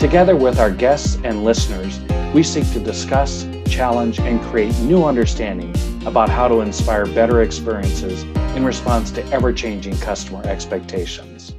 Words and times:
Together 0.00 0.34
with 0.34 0.58
our 0.58 0.70
guests 0.70 1.18
and 1.24 1.44
listeners, 1.44 2.00
we 2.32 2.42
seek 2.42 2.64
to 2.72 2.80
discuss, 2.80 3.46
challenge, 3.66 4.18
and 4.18 4.40
create 4.40 4.74
new 4.78 5.04
understanding 5.04 5.74
about 6.06 6.30
how 6.30 6.48
to 6.48 6.62
inspire 6.62 7.04
better 7.04 7.42
experiences 7.42 8.22
in 8.56 8.64
response 8.64 9.10
to 9.10 9.22
ever 9.26 9.52
changing 9.52 9.94
customer 9.98 10.42
expectations. 10.46 11.54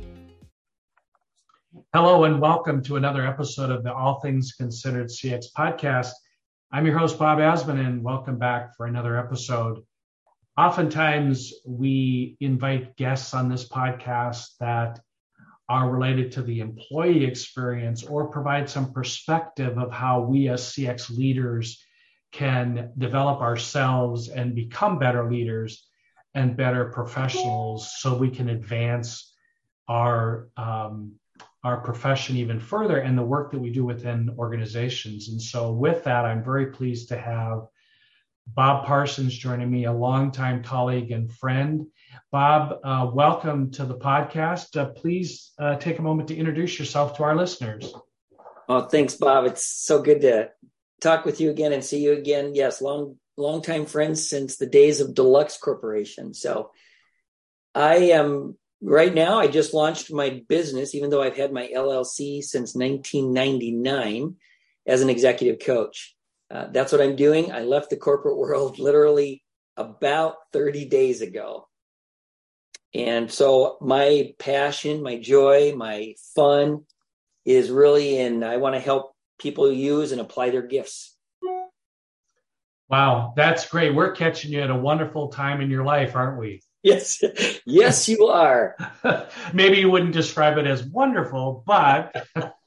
Hello, 1.93 2.23
and 2.23 2.41
welcome 2.41 2.81
to 2.81 2.95
another 2.95 3.27
episode 3.27 3.69
of 3.69 3.83
the 3.83 3.93
All 3.93 4.19
Things 4.21 4.53
Considered 4.53 5.09
CX 5.09 5.45
podcast. 5.55 6.13
I'm 6.71 6.87
your 6.87 6.97
host, 6.97 7.19
Bob 7.19 7.37
Azman, 7.37 7.85
and 7.85 8.03
welcome 8.03 8.39
back 8.39 8.75
for 8.75 8.87
another 8.87 9.19
episode. 9.19 9.83
Oftentimes, 10.57 11.53
we 11.63 12.37
invite 12.39 12.95
guests 12.95 13.35
on 13.35 13.49
this 13.49 13.69
podcast 13.69 14.57
that 14.59 14.99
are 15.71 15.89
related 15.89 16.33
to 16.33 16.41
the 16.41 16.59
employee 16.59 17.23
experience 17.23 18.03
or 18.03 18.27
provide 18.27 18.69
some 18.69 18.91
perspective 18.91 19.77
of 19.77 19.89
how 19.89 20.19
we 20.19 20.49
as 20.49 20.61
CX 20.63 21.09
leaders 21.17 21.81
can 22.33 22.91
develop 22.97 23.39
ourselves 23.39 24.27
and 24.27 24.53
become 24.53 24.99
better 24.99 25.31
leaders 25.31 25.87
and 26.35 26.57
better 26.57 26.91
professionals 26.91 27.89
so 27.99 28.17
we 28.17 28.29
can 28.29 28.49
advance 28.49 29.33
our 29.87 30.49
um, 30.57 31.13
our 31.63 31.79
profession 31.79 32.35
even 32.35 32.59
further 32.59 32.97
and 32.97 33.17
the 33.17 33.23
work 33.23 33.51
that 33.51 33.59
we 33.59 33.69
do 33.69 33.85
within 33.85 34.29
organizations. 34.37 35.29
And 35.29 35.41
so 35.41 35.71
with 35.71 36.03
that, 36.03 36.25
I'm 36.25 36.43
very 36.43 36.65
pleased 36.65 37.07
to 37.09 37.17
have 37.17 37.59
Bob 38.47 38.85
Parsons 38.85 39.37
joining 39.37 39.71
me, 39.71 39.85
a 39.85 39.91
longtime 39.91 40.63
colleague 40.63 41.11
and 41.11 41.31
friend. 41.31 41.87
Bob, 42.31 42.79
uh, 42.83 43.09
welcome 43.13 43.71
to 43.71 43.85
the 43.85 43.97
podcast. 43.97 44.75
Uh, 44.75 44.89
please 44.89 45.51
uh, 45.59 45.75
take 45.75 45.99
a 45.99 46.01
moment 46.01 46.27
to 46.29 46.35
introduce 46.35 46.77
yourself 46.77 47.17
to 47.17 47.23
our 47.23 47.35
listeners. 47.35 47.93
Oh, 48.67 48.81
thanks, 48.81 49.15
Bob. 49.15 49.45
It's 49.45 49.65
so 49.65 50.01
good 50.01 50.21
to 50.21 50.49
talk 50.99 51.25
with 51.25 51.41
you 51.41 51.49
again 51.49 51.73
and 51.73 51.83
see 51.83 52.03
you 52.03 52.13
again. 52.13 52.55
Yes, 52.55 52.81
long, 52.81 53.17
long 53.37 53.61
time 53.61 53.85
friends 53.85 54.29
since 54.29 54.57
the 54.57 54.67
days 54.67 55.01
of 55.01 55.13
Deluxe 55.13 55.57
Corporation. 55.57 56.33
So 56.33 56.71
I 57.73 57.95
am 58.11 58.57
right 58.81 59.13
now, 59.13 59.39
I 59.39 59.47
just 59.47 59.73
launched 59.73 60.11
my 60.11 60.41
business, 60.47 60.95
even 60.95 61.09
though 61.09 61.21
I've 61.21 61.37
had 61.37 61.53
my 61.53 61.69
LLC 61.73 62.43
since 62.43 62.75
1999 62.75 64.35
as 64.85 65.01
an 65.01 65.09
executive 65.09 65.65
coach. 65.65 66.15
Uh, 66.51 66.67
that's 66.71 66.91
what 66.91 67.01
I'm 67.01 67.15
doing. 67.15 67.51
I 67.51 67.61
left 67.61 67.89
the 67.89 67.97
corporate 67.97 68.37
world 68.37 68.77
literally 68.77 69.43
about 69.77 70.35
30 70.51 70.85
days 70.85 71.21
ago. 71.21 71.67
And 72.93 73.31
so 73.31 73.77
my 73.79 74.33
passion, 74.37 75.01
my 75.01 75.17
joy, 75.17 75.73
my 75.75 76.15
fun 76.35 76.81
is 77.45 77.71
really 77.71 78.19
in 78.19 78.43
I 78.43 78.57
want 78.57 78.75
to 78.75 78.81
help 78.81 79.13
people 79.39 79.71
use 79.71 80.11
and 80.11 80.19
apply 80.19 80.49
their 80.49 80.61
gifts. 80.61 81.15
Wow, 82.89 83.33
that's 83.37 83.69
great. 83.69 83.95
We're 83.95 84.11
catching 84.11 84.51
you 84.51 84.59
at 84.59 84.69
a 84.69 84.75
wonderful 84.75 85.29
time 85.29 85.61
in 85.61 85.69
your 85.69 85.85
life, 85.85 86.13
aren't 86.15 86.37
we? 86.37 86.61
Yes, 86.83 87.23
yes, 87.65 88.09
you 88.09 88.27
are. 88.27 88.75
Maybe 89.53 89.77
you 89.77 89.89
wouldn't 89.89 90.11
describe 90.11 90.57
it 90.57 90.67
as 90.67 90.83
wonderful, 90.83 91.63
but 91.65 92.27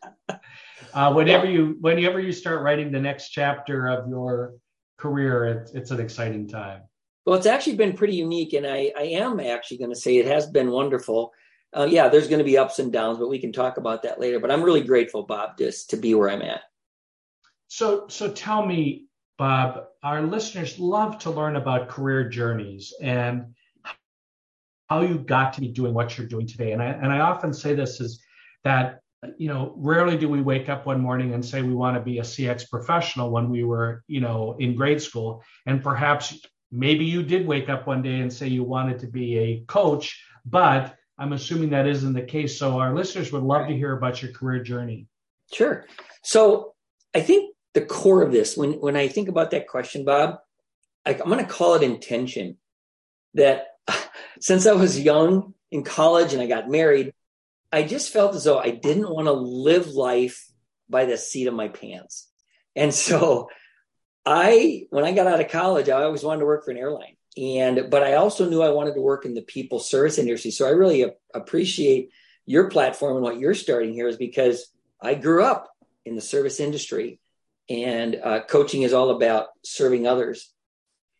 uh, 0.94 1.12
whenever 1.12 1.46
you 1.46 1.76
whenever 1.80 2.20
you 2.20 2.32
start 2.32 2.62
writing 2.62 2.90
the 2.92 3.00
next 3.00 3.30
chapter 3.30 3.88
of 3.88 4.08
your 4.08 4.54
career, 4.96 5.44
it's, 5.46 5.72
it's 5.72 5.90
an 5.90 6.00
exciting 6.00 6.48
time. 6.48 6.82
Well, 7.26 7.36
it's 7.36 7.46
actually 7.46 7.76
been 7.76 7.94
pretty 7.94 8.16
unique, 8.16 8.52
and 8.52 8.66
I, 8.66 8.92
I 8.96 9.02
am 9.02 9.40
actually 9.40 9.78
going 9.78 9.90
to 9.90 9.96
say 9.96 10.16
it 10.16 10.26
has 10.26 10.46
been 10.46 10.70
wonderful. 10.70 11.32
Uh, 11.76 11.86
yeah, 11.90 12.08
there's 12.08 12.28
going 12.28 12.38
to 12.38 12.44
be 12.44 12.58
ups 12.58 12.78
and 12.78 12.92
downs, 12.92 13.18
but 13.18 13.28
we 13.28 13.40
can 13.40 13.52
talk 13.52 13.76
about 13.76 14.02
that 14.02 14.20
later. 14.20 14.38
But 14.38 14.50
I'm 14.50 14.62
really 14.62 14.82
grateful, 14.82 15.24
Bob, 15.24 15.58
just 15.58 15.90
to 15.90 15.96
be 15.96 16.14
where 16.14 16.30
I'm 16.30 16.42
at. 16.42 16.60
So, 17.68 18.06
so 18.08 18.30
tell 18.30 18.64
me, 18.64 19.06
Bob, 19.36 19.86
our 20.02 20.22
listeners 20.22 20.78
love 20.78 21.18
to 21.20 21.30
learn 21.30 21.56
about 21.56 21.88
career 21.88 22.28
journeys 22.28 22.92
and 23.00 23.54
how 24.88 25.00
you 25.00 25.18
got 25.18 25.54
to 25.54 25.60
be 25.60 25.68
doing 25.68 25.94
what 25.94 26.16
you're 26.16 26.26
doing 26.28 26.46
today. 26.46 26.72
And 26.72 26.82
I 26.82 26.86
and 26.86 27.10
I 27.10 27.20
often 27.20 27.52
say 27.52 27.74
this 27.74 28.00
is 28.00 28.22
that 28.62 29.00
you 29.38 29.48
know 29.48 29.74
rarely 29.76 30.16
do 30.16 30.28
we 30.28 30.42
wake 30.42 30.68
up 30.68 30.86
one 30.86 31.00
morning 31.00 31.34
and 31.34 31.44
say 31.44 31.62
we 31.62 31.74
want 31.74 31.96
to 31.96 32.02
be 32.02 32.18
a 32.18 32.22
CX 32.22 32.68
professional 32.68 33.30
when 33.30 33.50
we 33.50 33.64
were 33.64 34.02
you 34.06 34.20
know 34.20 34.56
in 34.58 34.74
grade 34.74 35.02
school, 35.02 35.42
and 35.66 35.82
perhaps 35.82 36.38
maybe 36.70 37.04
you 37.04 37.22
did 37.22 37.46
wake 37.46 37.68
up 37.68 37.86
one 37.86 38.02
day 38.02 38.20
and 38.20 38.32
say 38.32 38.48
you 38.48 38.64
wanted 38.64 38.98
to 39.00 39.06
be 39.06 39.38
a 39.38 39.64
coach, 39.66 40.22
but 40.44 40.96
I'm 41.16 41.32
assuming 41.32 41.70
that 41.70 41.86
isn't 41.86 42.12
the 42.12 42.22
case. 42.22 42.58
So 42.58 42.78
our 42.80 42.94
listeners 42.94 43.32
would 43.32 43.44
love 43.44 43.68
to 43.68 43.76
hear 43.76 43.96
about 43.96 44.20
your 44.20 44.32
career 44.32 44.62
journey. 44.62 45.06
Sure. 45.52 45.86
So 46.22 46.74
I 47.14 47.20
think 47.20 47.54
the 47.74 47.82
core 47.82 48.22
of 48.22 48.32
this, 48.32 48.56
when 48.56 48.72
when 48.74 48.96
I 48.96 49.08
think 49.08 49.28
about 49.28 49.52
that 49.52 49.68
question, 49.68 50.04
Bob, 50.04 50.38
I, 51.06 51.12
I'm 51.12 51.30
going 51.30 51.38
to 51.38 51.50
call 51.50 51.74
it 51.74 51.82
intention. 51.82 52.58
That 53.34 53.66
since 54.40 54.66
I 54.66 54.72
was 54.72 54.98
young 54.98 55.54
in 55.70 55.84
college 55.84 56.32
and 56.32 56.42
I 56.42 56.46
got 56.46 56.70
married, 56.70 57.12
I 57.74 57.82
just 57.82 58.12
felt 58.12 58.36
as 58.36 58.44
though 58.44 58.58
I 58.58 58.70
didn't 58.70 59.10
want 59.10 59.26
to 59.26 59.32
live 59.32 59.88
life 59.88 60.46
by 60.88 61.06
the 61.06 61.18
seat 61.18 61.48
of 61.48 61.54
my 61.54 61.68
pants. 61.68 62.30
And 62.76 62.94
so 62.94 63.48
I, 64.24 64.86
when 64.90 65.04
I 65.04 65.12
got 65.12 65.26
out 65.26 65.40
of 65.40 65.50
college, 65.50 65.88
I 65.88 66.04
always 66.04 66.22
wanted 66.22 66.40
to 66.40 66.46
work 66.46 66.64
for 66.64 66.70
an 66.70 66.76
airline. 66.76 67.16
And, 67.36 67.90
but 67.90 68.04
I 68.04 68.14
also 68.14 68.48
knew 68.48 68.62
I 68.62 68.70
wanted 68.70 68.94
to 68.94 69.00
work 69.00 69.24
in 69.24 69.34
the 69.34 69.42
people 69.42 69.80
service 69.80 70.18
industry. 70.18 70.52
So 70.52 70.66
I 70.66 70.70
really 70.70 71.04
appreciate 71.34 72.10
your 72.46 72.70
platform 72.70 73.16
and 73.16 73.24
what 73.24 73.40
you're 73.40 73.54
starting 73.54 73.92
here 73.92 74.06
is 74.06 74.16
because 74.16 74.70
I 75.02 75.14
grew 75.14 75.42
up 75.42 75.68
in 76.04 76.14
the 76.14 76.20
service 76.20 76.60
industry 76.60 77.18
and 77.68 78.14
uh, 78.22 78.42
coaching 78.42 78.82
is 78.82 78.92
all 78.92 79.10
about 79.10 79.48
serving 79.64 80.06
others. 80.06 80.52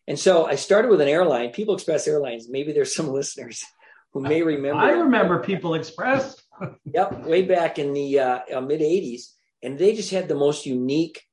And 0.07 0.17
so 0.17 0.45
I 0.45 0.55
started 0.55 0.89
with 0.89 1.01
an 1.01 1.09
airline, 1.09 1.49
People 1.49 1.73
Express 1.73 2.07
Airlines. 2.07 2.47
Maybe 2.49 2.71
there's 2.71 2.95
some 2.95 3.09
listeners 3.11 3.65
who 4.13 4.21
may 4.21 4.41
remember. 4.41 4.79
I 4.79 4.91
remember 4.91 5.43
People 5.43 5.73
Express. 5.73 6.41
Yep, 6.85 7.23
way 7.23 7.43
back 7.43 7.79
in 7.79 7.93
the 7.93 8.19
uh, 8.19 8.39
uh, 8.55 8.61
mid 8.61 8.81
80s. 8.81 9.31
And 9.63 9.79
they 9.79 9.95
just 9.95 10.11
had 10.11 10.27
the 10.27 10.35
most 10.35 10.65
unique 10.65 11.23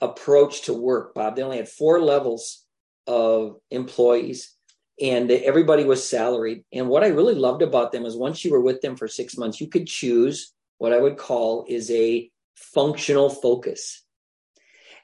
approach 0.00 0.62
to 0.62 0.74
work, 0.74 1.14
Bob. 1.14 1.36
They 1.36 1.42
only 1.42 1.56
had 1.56 1.68
four 1.68 2.00
levels 2.00 2.64
of 3.06 3.56
employees 3.70 4.54
and 5.00 5.30
everybody 5.30 5.84
was 5.84 6.08
salaried. 6.08 6.64
And 6.72 6.88
what 6.88 7.02
I 7.02 7.08
really 7.08 7.34
loved 7.34 7.62
about 7.62 7.92
them 7.92 8.04
is 8.04 8.16
once 8.16 8.44
you 8.44 8.52
were 8.52 8.60
with 8.60 8.80
them 8.80 8.96
for 8.96 9.08
six 9.08 9.36
months, 9.36 9.60
you 9.60 9.66
could 9.66 9.86
choose 9.86 10.52
what 10.78 10.92
I 10.92 11.00
would 11.00 11.16
call 11.16 11.64
is 11.68 11.90
a 11.90 12.30
functional 12.54 13.28
focus. 13.28 14.04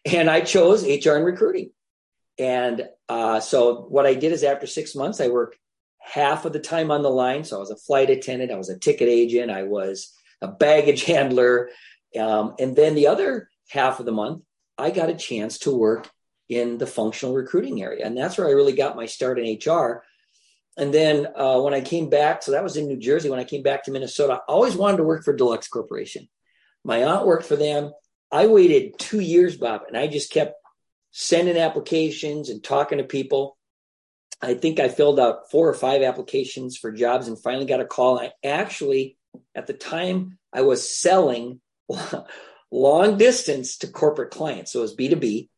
And 0.04 0.30
I 0.30 0.42
chose 0.42 0.84
HR 0.84 1.12
and 1.12 1.24
recruiting. 1.24 1.70
And 2.38 2.88
uh, 3.08 3.40
so 3.40 3.82
what 3.82 4.06
I 4.06 4.14
did 4.14 4.32
is 4.32 4.44
after 4.44 4.66
six 4.66 4.94
months, 4.94 5.20
I 5.20 5.28
worked 5.28 5.58
half 6.08 6.44
of 6.44 6.52
the 6.52 6.60
time 6.60 6.90
on 6.90 7.02
the 7.02 7.10
line. 7.10 7.44
So 7.44 7.56
I 7.56 7.60
was 7.60 7.70
a 7.70 7.76
flight 7.76 8.10
attendant, 8.10 8.52
I 8.52 8.56
was 8.56 8.70
a 8.70 8.78
ticket 8.78 9.08
agent, 9.08 9.50
I 9.50 9.64
was 9.64 10.14
a 10.40 10.48
baggage 10.48 11.04
handler. 11.04 11.70
Um, 12.18 12.54
and 12.58 12.74
then 12.74 12.94
the 12.94 13.08
other 13.08 13.50
half 13.68 14.00
of 14.00 14.06
the 14.06 14.12
month, 14.12 14.42
I 14.78 14.90
got 14.90 15.10
a 15.10 15.14
chance 15.14 15.58
to 15.60 15.76
work 15.76 16.08
in 16.48 16.78
the 16.78 16.86
functional 16.86 17.34
recruiting 17.34 17.82
area. 17.82 18.06
And 18.06 18.16
that's 18.16 18.38
where 18.38 18.48
I 18.48 18.52
really 18.52 18.72
got 18.72 18.96
my 18.96 19.06
start 19.06 19.38
in 19.38 19.58
HR. 19.62 20.02
And 20.78 20.94
then 20.94 21.26
uh, 21.36 21.60
when 21.60 21.74
I 21.74 21.80
came 21.80 22.08
back, 22.08 22.42
so 22.42 22.52
that 22.52 22.62
was 22.62 22.76
in 22.76 22.86
New 22.86 22.98
Jersey. 22.98 23.28
When 23.28 23.40
I 23.40 23.44
came 23.44 23.62
back 23.62 23.84
to 23.84 23.90
Minnesota, 23.90 24.34
I 24.34 24.52
always 24.52 24.76
wanted 24.76 24.98
to 24.98 25.02
work 25.02 25.24
for 25.24 25.34
Deluxe 25.34 25.68
Corporation. 25.68 26.28
My 26.84 27.04
aunt 27.04 27.26
worked 27.26 27.44
for 27.44 27.56
them. 27.56 27.92
I 28.30 28.46
waited 28.46 28.98
two 28.98 29.20
years, 29.20 29.56
Bob, 29.56 29.82
and 29.88 29.96
I 29.96 30.06
just 30.06 30.30
kept 30.30 30.54
sending 31.10 31.58
applications 31.58 32.48
and 32.48 32.62
talking 32.62 32.98
to 32.98 33.04
people. 33.04 33.57
I 34.40 34.54
think 34.54 34.78
I 34.78 34.88
filled 34.88 35.18
out 35.18 35.50
four 35.50 35.68
or 35.68 35.74
five 35.74 36.02
applications 36.02 36.76
for 36.76 36.92
jobs 36.92 37.26
and 37.26 37.40
finally 37.40 37.66
got 37.66 37.80
a 37.80 37.84
call. 37.84 38.20
I 38.20 38.32
actually, 38.44 39.16
at 39.54 39.66
the 39.66 39.72
time, 39.72 40.38
I 40.52 40.62
was 40.62 40.88
selling 40.88 41.60
long 42.70 43.18
distance 43.18 43.78
to 43.78 43.88
corporate 43.88 44.30
clients. 44.30 44.72
So 44.72 44.80
it 44.80 44.82
was 44.82 44.96
B2B. 44.96 45.48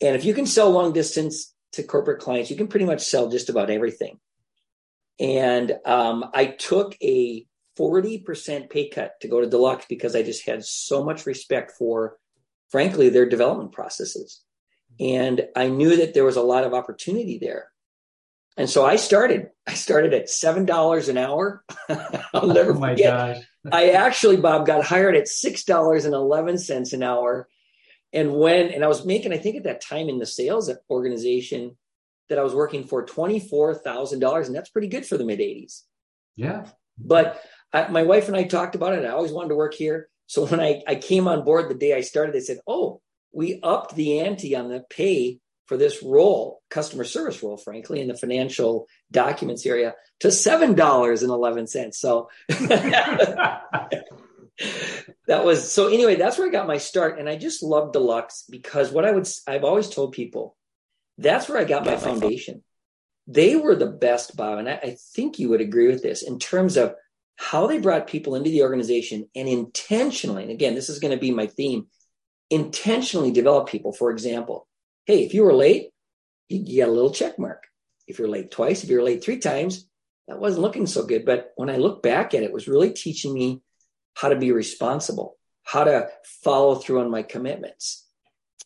And 0.00 0.14
if 0.16 0.24
you 0.24 0.32
can 0.32 0.46
sell 0.46 0.70
long 0.70 0.92
distance 0.92 1.52
to 1.72 1.82
corporate 1.82 2.20
clients, 2.20 2.50
you 2.50 2.56
can 2.56 2.68
pretty 2.68 2.86
much 2.86 3.00
sell 3.00 3.28
just 3.28 3.48
about 3.48 3.70
everything. 3.70 4.18
And 5.18 5.76
um, 5.84 6.24
I 6.32 6.46
took 6.46 6.96
a 7.02 7.46
40% 7.78 8.70
pay 8.70 8.88
cut 8.88 9.20
to 9.20 9.28
go 9.28 9.40
to 9.40 9.46
Deluxe 9.48 9.86
because 9.88 10.14
I 10.14 10.22
just 10.22 10.46
had 10.46 10.64
so 10.64 11.04
much 11.04 11.26
respect 11.26 11.72
for, 11.72 12.16
frankly, 12.70 13.08
their 13.08 13.28
development 13.28 13.72
processes. 13.72 14.42
And 14.98 15.46
I 15.54 15.68
knew 15.68 15.96
that 15.96 16.14
there 16.14 16.24
was 16.24 16.36
a 16.36 16.42
lot 16.42 16.64
of 16.64 16.74
opportunity 16.74 17.38
there. 17.38 17.70
And 18.60 18.68
so 18.68 18.84
I 18.84 18.96
started. 18.96 19.48
I 19.66 19.72
started 19.72 20.12
at 20.12 20.28
seven 20.28 20.66
dollars 20.66 21.08
an 21.08 21.16
hour. 21.16 21.64
I'll 22.34 22.48
never 22.48 22.72
oh 22.72 22.80
forget. 22.80 23.42
I 23.72 23.92
actually, 23.92 24.36
Bob, 24.36 24.66
got 24.66 24.84
hired 24.84 25.16
at 25.16 25.28
six 25.28 25.64
dollars 25.64 26.04
and 26.04 26.12
eleven 26.12 26.58
cents 26.58 26.92
an 26.92 27.02
hour. 27.02 27.48
And 28.12 28.34
when 28.34 28.70
and 28.70 28.84
I 28.84 28.88
was 28.88 29.06
making, 29.06 29.32
I 29.32 29.38
think 29.38 29.56
at 29.56 29.64
that 29.64 29.80
time 29.80 30.10
in 30.10 30.18
the 30.18 30.26
sales 30.26 30.70
organization 30.90 31.78
that 32.28 32.38
I 32.38 32.42
was 32.42 32.54
working 32.54 32.84
for 32.84 33.02
twenty 33.06 33.40
four 33.40 33.74
thousand 33.74 34.20
dollars, 34.20 34.46
and 34.46 34.54
that's 34.54 34.68
pretty 34.68 34.88
good 34.88 35.06
for 35.06 35.16
the 35.16 35.24
mid 35.24 35.40
eighties. 35.40 35.84
Yeah. 36.36 36.66
But 36.98 37.42
I, 37.72 37.88
my 37.88 38.02
wife 38.02 38.28
and 38.28 38.36
I 38.36 38.42
talked 38.42 38.74
about 38.74 38.92
it. 38.92 39.06
I 39.06 39.08
always 39.08 39.32
wanted 39.32 39.48
to 39.48 39.54
work 39.54 39.72
here. 39.72 40.10
So 40.26 40.44
when 40.44 40.60
I, 40.60 40.82
I 40.86 40.96
came 40.96 41.28
on 41.28 41.46
board 41.46 41.70
the 41.70 41.74
day 41.74 41.94
I 41.94 42.02
started, 42.02 42.34
they 42.34 42.40
said, 42.40 42.60
"Oh, 42.66 43.00
we 43.32 43.58
upped 43.62 43.94
the 43.94 44.20
ante 44.20 44.54
on 44.54 44.68
the 44.68 44.84
pay 44.90 45.40
for 45.70 45.76
this 45.76 46.02
role, 46.02 46.60
customer 46.68 47.04
service 47.04 47.44
role, 47.44 47.56
frankly, 47.56 48.00
in 48.00 48.08
the 48.08 48.16
financial 48.16 48.88
documents 49.12 49.64
area 49.64 49.94
to 50.18 50.26
$7.11. 50.26 51.94
So 51.94 52.28
that 52.48 54.02
was 55.28 55.70
so 55.70 55.86
anyway, 55.86 56.16
that's 56.16 56.38
where 56.38 56.48
I 56.48 56.50
got 56.50 56.66
my 56.66 56.78
start. 56.78 57.20
And 57.20 57.28
I 57.28 57.36
just 57.36 57.62
love 57.62 57.92
Deluxe 57.92 58.46
because 58.50 58.90
what 58.90 59.04
I 59.04 59.12
would 59.12 59.28
I've 59.46 59.62
always 59.62 59.88
told 59.88 60.10
people 60.10 60.56
that's 61.18 61.48
where 61.48 61.58
I 61.58 61.62
got 61.62 61.86
my 61.86 61.96
foundation. 61.96 62.64
They 63.28 63.54
were 63.54 63.76
the 63.76 63.86
best, 63.86 64.36
Bob. 64.36 64.58
And 64.58 64.68
I, 64.68 64.72
I 64.72 64.96
think 65.14 65.38
you 65.38 65.50
would 65.50 65.60
agree 65.60 65.86
with 65.86 66.02
this 66.02 66.24
in 66.24 66.40
terms 66.40 66.78
of 66.78 66.96
how 67.36 67.68
they 67.68 67.78
brought 67.78 68.08
people 68.08 68.34
into 68.34 68.50
the 68.50 68.64
organization 68.64 69.28
and 69.36 69.46
intentionally, 69.46 70.42
and 70.42 70.50
again, 70.50 70.74
this 70.74 70.88
is 70.88 70.98
going 70.98 71.12
to 71.12 71.20
be 71.20 71.30
my 71.30 71.46
theme, 71.46 71.86
intentionally 72.50 73.30
develop 73.30 73.68
people. 73.68 73.92
For 73.92 74.10
example, 74.10 74.66
hey, 75.06 75.24
if 75.24 75.34
you 75.34 75.44
were 75.44 75.54
late, 75.54 75.90
you, 76.48 76.82
got 76.82 76.88
a 76.88 76.92
little 76.92 77.12
check 77.12 77.38
mark. 77.38 77.64
If 78.06 78.18
you're 78.18 78.28
late 78.28 78.50
twice, 78.50 78.82
if 78.82 78.90
you're 78.90 79.02
late 79.02 79.22
three 79.22 79.38
times, 79.38 79.88
that 80.26 80.40
wasn't 80.40 80.62
looking 80.62 80.86
so 80.86 81.04
good. 81.04 81.24
But 81.24 81.52
when 81.56 81.70
I 81.70 81.76
look 81.76 82.02
back 82.02 82.34
at 82.34 82.42
it, 82.42 82.46
it 82.46 82.52
was 82.52 82.68
really 82.68 82.90
teaching 82.90 83.32
me 83.32 83.62
how 84.14 84.28
to 84.28 84.36
be 84.36 84.52
responsible, 84.52 85.36
how 85.62 85.84
to 85.84 86.08
follow 86.42 86.74
through 86.74 87.00
on 87.00 87.10
my 87.10 87.22
commitments. 87.22 88.06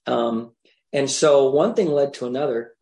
Um, 0.07 0.53
and 0.93 1.11
so 1.11 1.51
one 1.51 1.75
thing 1.75 1.89
led 1.89 2.15
to 2.15 2.27
another. 2.27 2.73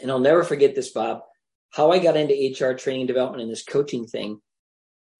And 0.00 0.10
I'll 0.10 0.18
never 0.18 0.42
forget 0.42 0.74
this, 0.74 0.90
Bob, 0.90 1.22
how 1.70 1.92
I 1.92 1.98
got 1.98 2.16
into 2.16 2.34
HR 2.34 2.74
training 2.74 3.06
development 3.06 3.42
and 3.42 3.50
this 3.50 3.64
coaching 3.64 4.06
thing. 4.06 4.40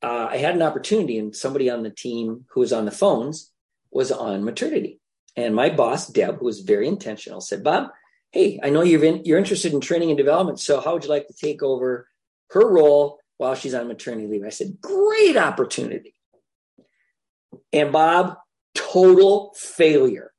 Uh, 0.03 0.29
I 0.31 0.37
had 0.37 0.55
an 0.55 0.63
opportunity, 0.63 1.19
and 1.19 1.35
somebody 1.35 1.71
on 1.71 1.83
the 1.83 1.91
team 1.91 2.45
who 2.51 2.61
was 2.61 2.73
on 2.73 2.85
the 2.85 2.91
phones 2.91 3.51
was 3.91 4.13
on 4.13 4.45
maternity. 4.45 5.01
And 5.37 5.55
my 5.55 5.71
boss, 5.71 6.07
Deb, 6.07 6.39
who 6.39 6.45
was 6.45 6.61
very 6.61 6.87
intentional, 6.87 7.41
said, 7.41 7.65
Bob, 7.65 7.89
hey, 8.31 8.61
I 8.63 8.71
know 8.71 8.83
you're, 8.83 9.05
in, 9.05 9.25
you're 9.25 9.39
interested 9.39 9.73
in 9.73 9.81
training 9.81 10.11
and 10.11 10.19
development. 10.19 10.61
So 10.61 10.81
how 10.81 10.95
would 10.95 11.05
you 11.05 11.11
like 11.11 11.27
to 11.29 11.35
take 11.35 11.63
over 11.63 12.09
her 12.51 12.69
role 12.69 13.19
while 13.39 13.55
she's 13.55 13.75
on 13.75 13.89
maternity 13.89 14.29
leave? 14.29 14.45
I 14.45 14.51
said, 14.51 14.79
great 14.81 15.37
opportunity. 15.37 16.15
And 17.73 17.93
Bob, 17.93 18.37
total 18.75 19.53
failure. 19.57 20.33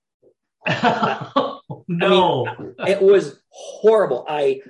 no. 0.67 2.47
I 2.47 2.57
mean, 2.59 2.75
it 2.87 3.01
was 3.01 3.39
horrible. 3.49 4.25
I 4.27 4.61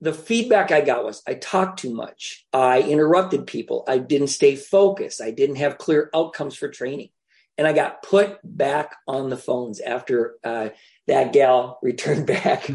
the 0.00 0.12
feedback 0.12 0.70
I 0.70 0.80
got 0.80 1.04
was 1.04 1.22
I 1.26 1.34
talked 1.34 1.80
too 1.80 1.92
much. 1.92 2.46
I 2.52 2.82
interrupted 2.82 3.46
people. 3.46 3.84
I 3.88 3.98
didn't 3.98 4.28
stay 4.28 4.54
focused. 4.54 5.20
I 5.20 5.32
didn't 5.32 5.56
have 5.56 5.78
clear 5.78 6.08
outcomes 6.14 6.54
for 6.54 6.68
training 6.68 7.10
and 7.58 7.66
I 7.66 7.72
got 7.72 8.02
put 8.02 8.38
back 8.44 8.94
on 9.08 9.28
the 9.28 9.36
phones 9.36 9.80
after 9.80 10.36
uh, 10.44 10.68
that 11.08 11.32
gal 11.32 11.80
returned 11.82 12.26
back 12.26 12.70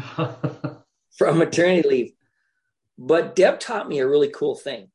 from 1.16 1.38
maternity 1.38 1.88
leave. 1.88 2.12
But 2.98 3.34
Deb 3.34 3.58
taught 3.58 3.88
me 3.88 3.98
a 3.98 4.06
really 4.06 4.28
cool 4.28 4.54
thing 4.54 4.88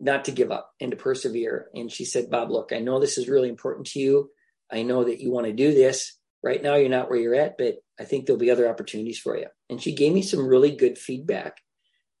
not 0.00 0.24
to 0.24 0.32
give 0.32 0.50
up 0.50 0.72
and 0.80 0.90
to 0.90 0.96
persevere. 0.96 1.68
And 1.74 1.92
she 1.92 2.04
said, 2.04 2.30
Bob, 2.30 2.50
look, 2.50 2.72
I 2.72 2.80
know 2.80 2.98
this 2.98 3.18
is 3.18 3.28
really 3.28 3.48
important 3.48 3.86
to 3.88 4.00
you. 4.00 4.30
I 4.70 4.82
know 4.82 5.04
that 5.04 5.20
you 5.20 5.30
want 5.30 5.46
to 5.46 5.52
do 5.52 5.72
this. 5.72 6.18
Right 6.42 6.62
now, 6.62 6.74
you're 6.74 6.88
not 6.88 7.08
where 7.08 7.18
you're 7.18 7.34
at, 7.34 7.56
but 7.56 7.76
I 7.98 8.04
think 8.04 8.26
there'll 8.26 8.38
be 8.38 8.50
other 8.50 8.68
opportunities 8.68 9.18
for 9.18 9.36
you. 9.36 9.46
And 9.70 9.80
she 9.80 9.94
gave 9.94 10.12
me 10.12 10.22
some 10.22 10.46
really 10.46 10.74
good 10.74 10.98
feedback. 10.98 11.58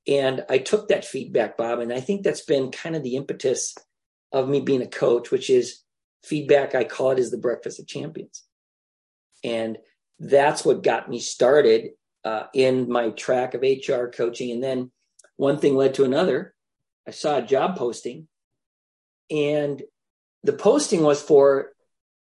And 0.06 0.44
I 0.48 0.58
took 0.58 0.88
that 0.88 1.04
feedback, 1.04 1.56
Bob. 1.56 1.80
And 1.80 1.92
I 1.92 2.00
think 2.00 2.22
that's 2.22 2.44
been 2.44 2.70
kind 2.70 2.96
of 2.96 3.02
the 3.02 3.16
impetus 3.16 3.74
of 4.32 4.48
me 4.48 4.60
being 4.60 4.82
a 4.82 4.86
coach, 4.86 5.30
which 5.30 5.50
is 5.50 5.82
feedback 6.24 6.74
I 6.74 6.84
call 6.84 7.12
it 7.12 7.18
is 7.18 7.30
the 7.30 7.38
breakfast 7.38 7.78
of 7.78 7.86
champions. 7.86 8.44
And 9.44 9.78
that's 10.18 10.64
what 10.64 10.82
got 10.82 11.08
me 11.08 11.20
started 11.20 11.90
uh, 12.24 12.44
in 12.54 12.90
my 12.90 13.10
track 13.10 13.54
of 13.54 13.62
HR 13.62 14.06
coaching. 14.06 14.50
And 14.50 14.62
then 14.62 14.90
one 15.36 15.58
thing 15.58 15.76
led 15.76 15.94
to 15.94 16.04
another. 16.04 16.54
I 17.06 17.12
saw 17.12 17.38
a 17.38 17.42
job 17.42 17.76
posting, 17.76 18.26
and 19.30 19.80
the 20.42 20.52
posting 20.52 21.02
was 21.02 21.22
for 21.22 21.72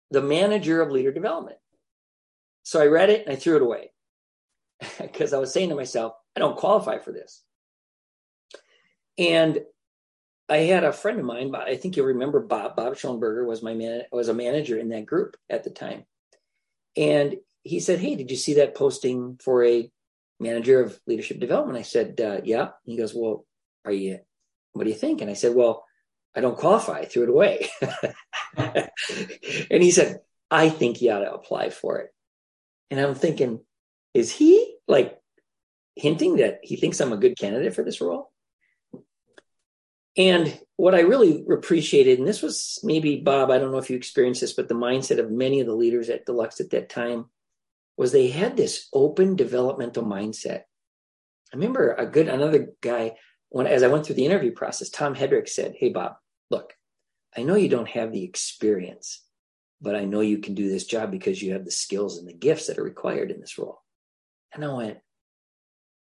the 0.09 0.21
manager 0.21 0.81
of 0.81 0.91
leader 0.91 1.11
development. 1.11 1.57
So 2.63 2.81
I 2.81 2.87
read 2.87 3.09
it 3.09 3.25
and 3.25 3.33
I 3.33 3.35
threw 3.35 3.57
it 3.57 3.61
away 3.61 3.91
because 5.01 5.33
I 5.33 5.37
was 5.37 5.53
saying 5.53 5.69
to 5.69 5.75
myself, 5.75 6.13
I 6.35 6.39
don't 6.39 6.57
qualify 6.57 6.97
for 6.97 7.11
this. 7.11 7.43
And 9.17 9.59
I 10.49 10.57
had 10.57 10.83
a 10.83 10.91
friend 10.91 11.19
of 11.19 11.25
mine, 11.25 11.53
I 11.55 11.75
think 11.75 11.95
you'll 11.95 12.07
remember 12.07 12.39
Bob. 12.41 12.75
Bob 12.75 12.95
Schoenberger 12.95 13.45
was 13.45 13.63
my 13.63 13.73
man, 13.73 14.03
was 14.11 14.27
a 14.27 14.33
manager 14.33 14.77
in 14.77 14.89
that 14.89 15.05
group 15.05 15.37
at 15.49 15.63
the 15.63 15.69
time. 15.69 16.05
And 16.97 17.37
he 17.63 17.79
said, 17.79 17.99
Hey, 17.99 18.15
did 18.15 18.29
you 18.29 18.37
see 18.37 18.55
that 18.55 18.75
posting 18.75 19.39
for 19.41 19.63
a 19.63 19.89
manager 20.39 20.81
of 20.81 20.99
leadership 21.07 21.39
development? 21.39 21.77
I 21.77 21.83
said, 21.83 22.19
uh, 22.19 22.41
Yeah. 22.43 22.69
He 22.83 22.97
goes, 22.97 23.13
Well, 23.15 23.45
are 23.85 23.91
you, 23.91 24.19
what 24.73 24.83
do 24.83 24.89
you 24.89 24.95
think? 24.95 25.21
And 25.21 25.29
I 25.29 25.33
said, 25.33 25.55
Well, 25.55 25.85
I 26.35 26.41
don't 26.41 26.57
qualify. 26.57 26.99
I 26.99 27.05
threw 27.05 27.23
it 27.23 27.29
away. 27.29 27.69
and 28.57 29.83
he 29.83 29.91
said, 29.91 30.21
I 30.51 30.69
think 30.69 31.01
you 31.01 31.11
ought 31.11 31.19
to 31.19 31.33
apply 31.33 31.69
for 31.69 31.99
it. 31.99 32.13
And 32.91 32.99
I'm 32.99 33.15
thinking, 33.15 33.61
is 34.13 34.31
he 34.31 34.75
like 34.87 35.19
hinting 35.95 36.37
that 36.37 36.59
he 36.63 36.75
thinks 36.75 36.99
I'm 36.99 37.13
a 37.13 37.17
good 37.17 37.37
candidate 37.37 37.75
for 37.75 37.83
this 37.83 38.01
role? 38.01 38.32
And 40.15 40.59
what 40.75 40.93
I 40.93 41.01
really 41.01 41.43
appreciated, 41.51 42.19
and 42.19 42.27
this 42.27 42.41
was 42.41 42.79
maybe 42.83 43.17
Bob, 43.17 43.49
I 43.49 43.57
don't 43.57 43.71
know 43.71 43.79
if 43.79 43.89
you 43.89 43.97
experienced 43.97 44.41
this, 44.41 44.53
but 44.53 44.67
the 44.67 44.75
mindset 44.75 45.19
of 45.19 45.31
many 45.31 45.59
of 45.59 45.67
the 45.67 45.75
leaders 45.75 46.09
at 46.09 46.25
Deluxe 46.25 46.59
at 46.59 46.69
that 46.71 46.89
time 46.89 47.25
was 47.97 48.11
they 48.11 48.27
had 48.27 48.55
this 48.55 48.87
open 48.93 49.35
developmental 49.35 50.03
mindset. 50.03 50.61
I 51.51 51.55
remember 51.55 51.93
a 51.93 52.05
good 52.05 52.27
another 52.27 52.73
guy 52.81 53.13
when 53.49 53.67
as 53.67 53.83
I 53.83 53.87
went 53.87 54.05
through 54.05 54.15
the 54.15 54.25
interview 54.25 54.51
process, 54.51 54.89
Tom 54.89 55.15
Hedrick 55.15 55.47
said, 55.47 55.75
Hey 55.77 55.89
Bob, 55.89 56.15
look, 56.49 56.73
I 57.35 57.43
know 57.43 57.55
you 57.55 57.69
don't 57.69 57.89
have 57.89 58.11
the 58.11 58.23
experience, 58.23 59.21
but 59.79 59.95
I 59.95 60.05
know 60.05 60.21
you 60.21 60.39
can 60.39 60.55
do 60.55 60.69
this 60.69 60.85
job 60.85 61.11
because 61.11 61.41
you 61.41 61.53
have 61.53 61.65
the 61.65 61.71
skills 61.71 62.17
and 62.17 62.27
the 62.27 62.33
gifts 62.33 62.67
that 62.67 62.79
are 62.79 62.83
required 62.83 63.29
in 63.29 63.39
this 63.39 63.57
role. 63.57 63.81
And 64.53 64.65
I 64.65 64.73
went, 64.73 64.97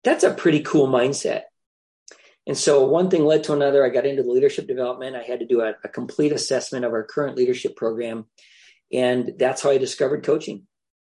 That's 0.04 0.24
a 0.24 0.32
pretty 0.32 0.60
cool 0.60 0.86
mindset. 0.88 1.42
And 2.46 2.56
so 2.56 2.84
one 2.84 3.08
thing 3.08 3.24
led 3.24 3.44
to 3.44 3.54
another. 3.54 3.84
I 3.84 3.88
got 3.88 4.06
into 4.06 4.22
the 4.22 4.30
leadership 4.30 4.66
development. 4.66 5.16
I 5.16 5.22
had 5.22 5.40
to 5.40 5.46
do 5.46 5.62
a, 5.62 5.74
a, 5.82 5.88
complete 5.88 6.32
assessment 6.32 6.84
of 6.84 6.92
our 6.92 7.02
current 7.02 7.36
leadership 7.36 7.74
program. 7.74 8.26
And 8.92 9.32
that's 9.38 9.62
how 9.62 9.70
I 9.70 9.78
discovered 9.78 10.24
coaching. 10.24 10.66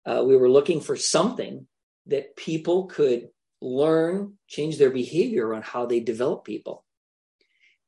Uh, 0.05 0.23
we 0.25 0.35
were 0.35 0.49
looking 0.49 0.81
for 0.81 0.95
something 0.95 1.67
that 2.07 2.35
people 2.35 2.87
could 2.87 3.29
learn, 3.61 4.33
change 4.47 4.77
their 4.77 4.89
behavior 4.89 5.53
on 5.53 5.61
how 5.61 5.85
they 5.85 5.99
develop 5.99 6.45
people. 6.45 6.83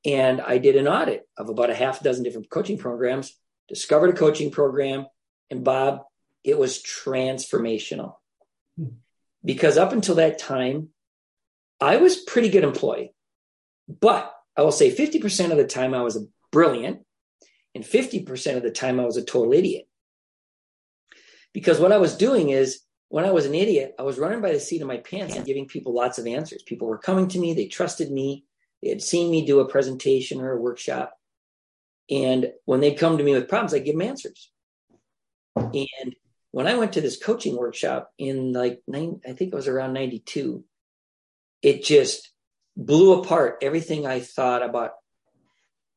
And 0.06 0.42
I 0.42 0.58
did 0.58 0.76
an 0.76 0.88
audit 0.88 1.28
of 1.38 1.50
about 1.50 1.70
a 1.70 1.76
half 1.76 2.02
dozen 2.02 2.24
different 2.24 2.50
coaching 2.50 2.78
programs, 2.78 3.36
discovered 3.68 4.12
a 4.12 4.18
coaching 4.18 4.52
program. 4.52 5.08
And 5.50 5.64
Bob, 5.64 6.02
it 6.44 6.58
was 6.58 6.82
transformational. 6.82 8.16
Hmm. 8.78 8.98
Because 9.44 9.78
up 9.78 9.92
until 9.92 10.16
that 10.16 10.38
time, 10.38 10.90
I 11.80 11.98
was 11.98 12.18
pretty 12.18 12.50
good 12.50 12.64
employee. 12.64 13.14
But 13.88 14.34
I 14.58 14.62
will 14.62 14.72
say 14.72 14.96
50% 14.96 15.52
of 15.52 15.58
the 15.58 15.66
time 15.66 15.94
I 15.94 16.02
was 16.02 16.16
a 16.16 16.26
brilliant, 16.52 17.02
and 17.74 17.84
50% 17.84 18.58
of 18.58 18.64
the 18.64 18.72
time 18.72 19.00
I 19.00 19.06
was 19.06 19.18
a 19.18 19.24
total 19.24 19.54
idiot. 19.54 19.86
Because 21.54 21.80
what 21.80 21.92
I 21.92 21.98
was 21.98 22.16
doing 22.16 22.50
is 22.50 22.82
when 23.10 23.26
I 23.26 23.32
was 23.32 23.46
an 23.46 23.56
idiot, 23.56 23.94
I 24.00 24.04
was 24.04 24.18
running 24.18 24.42
by 24.42 24.54
the 24.54 24.60
seat 24.60 24.82
of 24.82 24.88
my 24.88 24.98
pants 24.98 25.36
and 25.36 25.46
giving 25.46 25.68
people 25.68 25.94
lots 25.94 26.18
of 26.18 26.28
answers. 26.28 26.64
People 26.64 26.88
were 26.88 26.98
coming 26.98 27.28
to 27.30 27.40
me, 27.40 27.54
they 27.54 27.68
trusted 27.68 28.12
me, 28.12 28.46
they 28.82 28.90
had 28.90 29.02
seen 29.02 29.30
me 29.30 29.46
do 29.46 29.60
a 29.60 29.68
presentation 29.68 30.40
or 30.40 30.54
a 30.54 30.62
workshop. 30.62 31.14
And 32.10 32.52
when 32.66 32.80
they'd 32.80 32.98
come 32.98 33.18
to 33.18 33.24
me 33.24 33.34
with 33.34 33.50
problems, 33.50 33.74
I'd 33.74 33.86
give 33.86 33.98
them 33.98 34.08
answers. 34.08 34.52
And 35.56 36.16
when 36.52 36.68
I 36.68 36.76
went 36.76 36.94
to 36.94 37.02
this 37.02 37.22
coaching 37.22 37.58
workshop 37.58 38.12
in 38.18 38.54
like 38.54 38.82
nine, 38.88 39.22
I 39.26 39.34
think 39.34 39.52
it 39.52 39.56
was 39.56 39.68
around 39.68 39.94
92, 39.94 40.64
it 41.62 41.84
just 41.84 42.32
blew 42.76 43.22
apart 43.22 43.58
everything 43.62 44.06
I 44.06 44.20
thought 44.20 44.64
about 44.64 44.94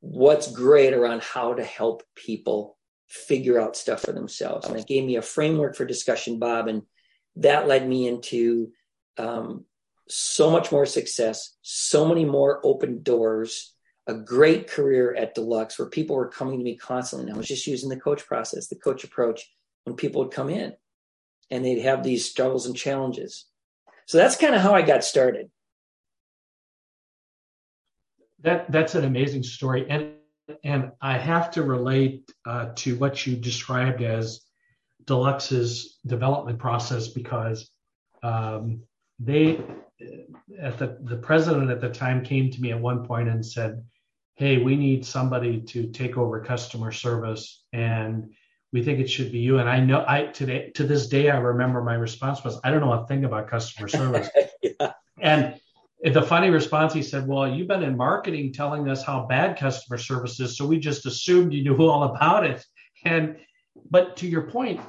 what's 0.01 0.53
great 0.53 0.93
around 0.93 1.23
how 1.23 1.55
to 1.55 1.65
help 1.65 2.03
people 2.15 2.77
figure 3.09 3.61
out 3.61 3.77
stuff 3.77 4.03
for 4.03 4.13
themselves. 4.13 4.67
And 4.67 4.79
it 4.79 4.87
gave 4.87 5.05
me 5.05 5.17
a 5.17 5.23
framework 5.23 5.77
for 5.77 5.85
discussion, 5.85 6.39
Bob. 6.39 6.69
And 6.69 6.83
that 7.37 7.69
led 7.69 7.89
me 7.89 8.09
into 8.09 8.73
um, 9.17 9.65
so 10.09 10.51
much 10.51 10.73
more 10.73 10.87
success, 10.87 11.57
so 11.63 12.07
many 12.07 12.25
more 12.25 12.61
open 12.65 13.03
doors, 13.03 13.73
a 14.07 14.15
great 14.15 14.69
career 14.69 15.15
at 15.15 15.35
Deluxe 15.35 15.79
where 15.79 15.89
people 15.89 16.17
were 16.17 16.29
coming 16.29 16.59
to 16.59 16.65
me 16.65 16.77
constantly. 16.77 17.27
And 17.27 17.35
I 17.35 17.39
was 17.39 17.49
just 17.49 17.67
using 17.67 17.89
the 17.89 18.01
coach 18.01 18.27
process, 18.27 18.69
the 18.69 18.77
coach 18.77 19.05
approach 19.05 19.51
when 19.85 19.97
people 19.97 20.23
would 20.23 20.33
come 20.33 20.51
in 20.51 20.75
and 21.51 21.65
they'd 21.65 21.83
have 21.83 22.03
these 22.03 22.29
struggles 22.29 22.67
and 22.67 22.77
challenges. 22.77 23.47
So 24.07 24.19
that's 24.19 24.37
kind 24.37 24.55
of 24.55 24.61
how 24.61 24.75
I 24.75 24.83
got 24.83 25.05
started. 25.05 25.51
That 28.45 28.71
that's 28.71 28.95
an 28.95 29.05
amazing 29.05 29.43
story, 29.43 29.87
and 29.89 30.13
and 30.63 30.93
I 31.01 31.17
have 31.17 31.51
to 31.53 31.63
relate 31.63 32.31
uh, 32.47 32.73
to 32.77 32.97
what 32.97 33.27
you 33.27 33.37
described 33.37 34.03
as 34.03 34.43
Deluxe's 35.07 35.99
development 36.07 36.59
process 36.59 37.09
because 37.09 37.71
um, 38.23 38.83
they 39.19 39.61
at 40.61 40.79
the 40.79 40.99
the 41.03 41.17
president 41.17 41.71
at 41.71 41.81
the 41.81 41.89
time 41.89 42.23
came 42.23 42.51
to 42.51 42.61
me 42.61 42.71
at 42.73 42.79
one 42.79 43.07
point 43.07 43.31
and 43.31 43.45
said, 43.45 43.83
"Hey, 44.35 44.59
we 44.59 44.77
need 44.77 45.07
somebody 45.07 45.63
to 45.63 45.89
take 45.91 46.17
over 46.17 46.41
customer 46.41 46.93
service 46.93 47.65
and." 47.73 48.33
we 48.75 48.83
think 48.83 48.99
it 48.99 49.09
should 49.09 49.31
be 49.31 49.39
you. 49.39 49.61
And 49.61 49.69
I 49.69 49.79
know 49.79 50.05
I 50.07 50.25
today 50.25 50.71
to 50.75 50.83
this 50.83 51.07
day 51.07 51.31
I 51.31 51.37
remember 51.39 51.81
my 51.81 51.95
response 51.95 52.43
was, 52.43 52.59
I 52.65 52.73
don't 52.73 52.81
know 52.81 52.93
a 52.93 53.07
thing 53.07 53.25
about 53.25 53.49
customer 53.49 53.87
service. 53.87 54.29
yeah. 54.63 54.93
And 55.21 55.61
the 56.13 56.23
funny 56.23 56.51
response 56.51 56.93
he 56.93 57.03
said, 57.03 57.27
Well, 57.27 57.49
you've 57.49 57.69
been 57.69 57.83
in 57.83 57.97
marketing 57.97 58.53
telling 58.53 58.89
us 58.89 59.03
how 59.03 59.27
bad 59.27 59.59
customer 59.59 59.99
service 59.99 60.39
is, 60.41 60.57
so 60.57 60.67
we 60.67 60.79
just 60.79 61.07
assumed 61.07 61.53
you 61.53 61.63
knew 61.63 61.77
all 61.89 62.15
about 62.15 62.45
it. 62.45 62.65
And 63.05 63.37
but 63.91 64.17
to 64.19 64.27
your 64.27 64.43
point, 64.43 64.81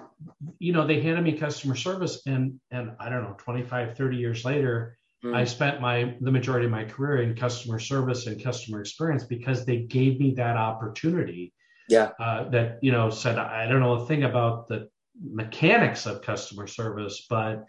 you 0.60 0.74
know, 0.74 0.86
they 0.86 1.02
handed 1.02 1.24
me 1.24 1.34
customer 1.34 1.76
service 1.76 2.22
and 2.26 2.60
and 2.72 2.92
I 3.00 3.10
don't 3.10 3.24
know, 3.24 3.36
25, 3.38 3.98
30 3.98 4.18
years 4.18 4.46
later, 4.46 4.98
mm. 5.24 5.36
I 5.36 5.46
spent 5.46 5.80
my 5.80 6.16
the 6.22 6.32
majority 6.32 6.66
of 6.66 6.72
my 6.72 6.84
career 6.84 7.22
in 7.22 7.36
customer 7.36 7.80
service 7.80 8.28
and 8.28 8.44
customer 8.44 8.82
experience 8.82 9.24
because 9.24 9.66
they 9.66 9.80
gave 9.84 10.20
me 10.20 10.34
that 10.36 10.58
opportunity 10.58 11.54
yeah 11.88 12.12
uh, 12.20 12.50
that 12.50 12.80
you 12.82 12.92
know 12.92 13.10
said 13.10 13.38
i 13.38 13.68
don't 13.68 13.80
know 13.80 13.94
a 13.94 14.06
thing 14.06 14.24
about 14.24 14.68
the 14.68 14.90
mechanics 15.22 16.06
of 16.06 16.22
customer 16.22 16.68
service 16.68 17.26
but 17.30 17.66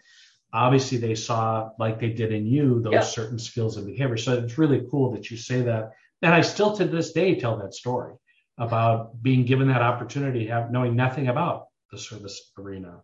obviously 0.53 0.97
they 0.97 1.15
saw 1.15 1.71
like 1.77 1.99
they 1.99 2.09
did 2.09 2.31
in 2.31 2.45
you 2.45 2.81
those 2.81 2.93
yeah. 2.93 3.01
certain 3.01 3.39
skills 3.39 3.77
and 3.77 3.85
behavior. 3.85 4.17
So 4.17 4.33
it's 4.33 4.57
really 4.57 4.85
cool 4.89 5.11
that 5.11 5.29
you 5.29 5.37
say 5.37 5.61
that. 5.63 5.91
And 6.21 6.33
i 6.33 6.41
still 6.41 6.75
to 6.77 6.85
this 6.85 7.11
day 7.11 7.35
tell 7.35 7.57
that 7.57 7.73
story 7.73 8.15
about 8.57 9.21
being 9.21 9.45
given 9.45 9.67
that 9.67 9.81
opportunity 9.81 10.47
have 10.47 10.71
knowing 10.71 10.95
nothing 10.95 11.27
about 11.27 11.67
the 11.91 11.97
service 11.97 12.51
arena. 12.57 13.01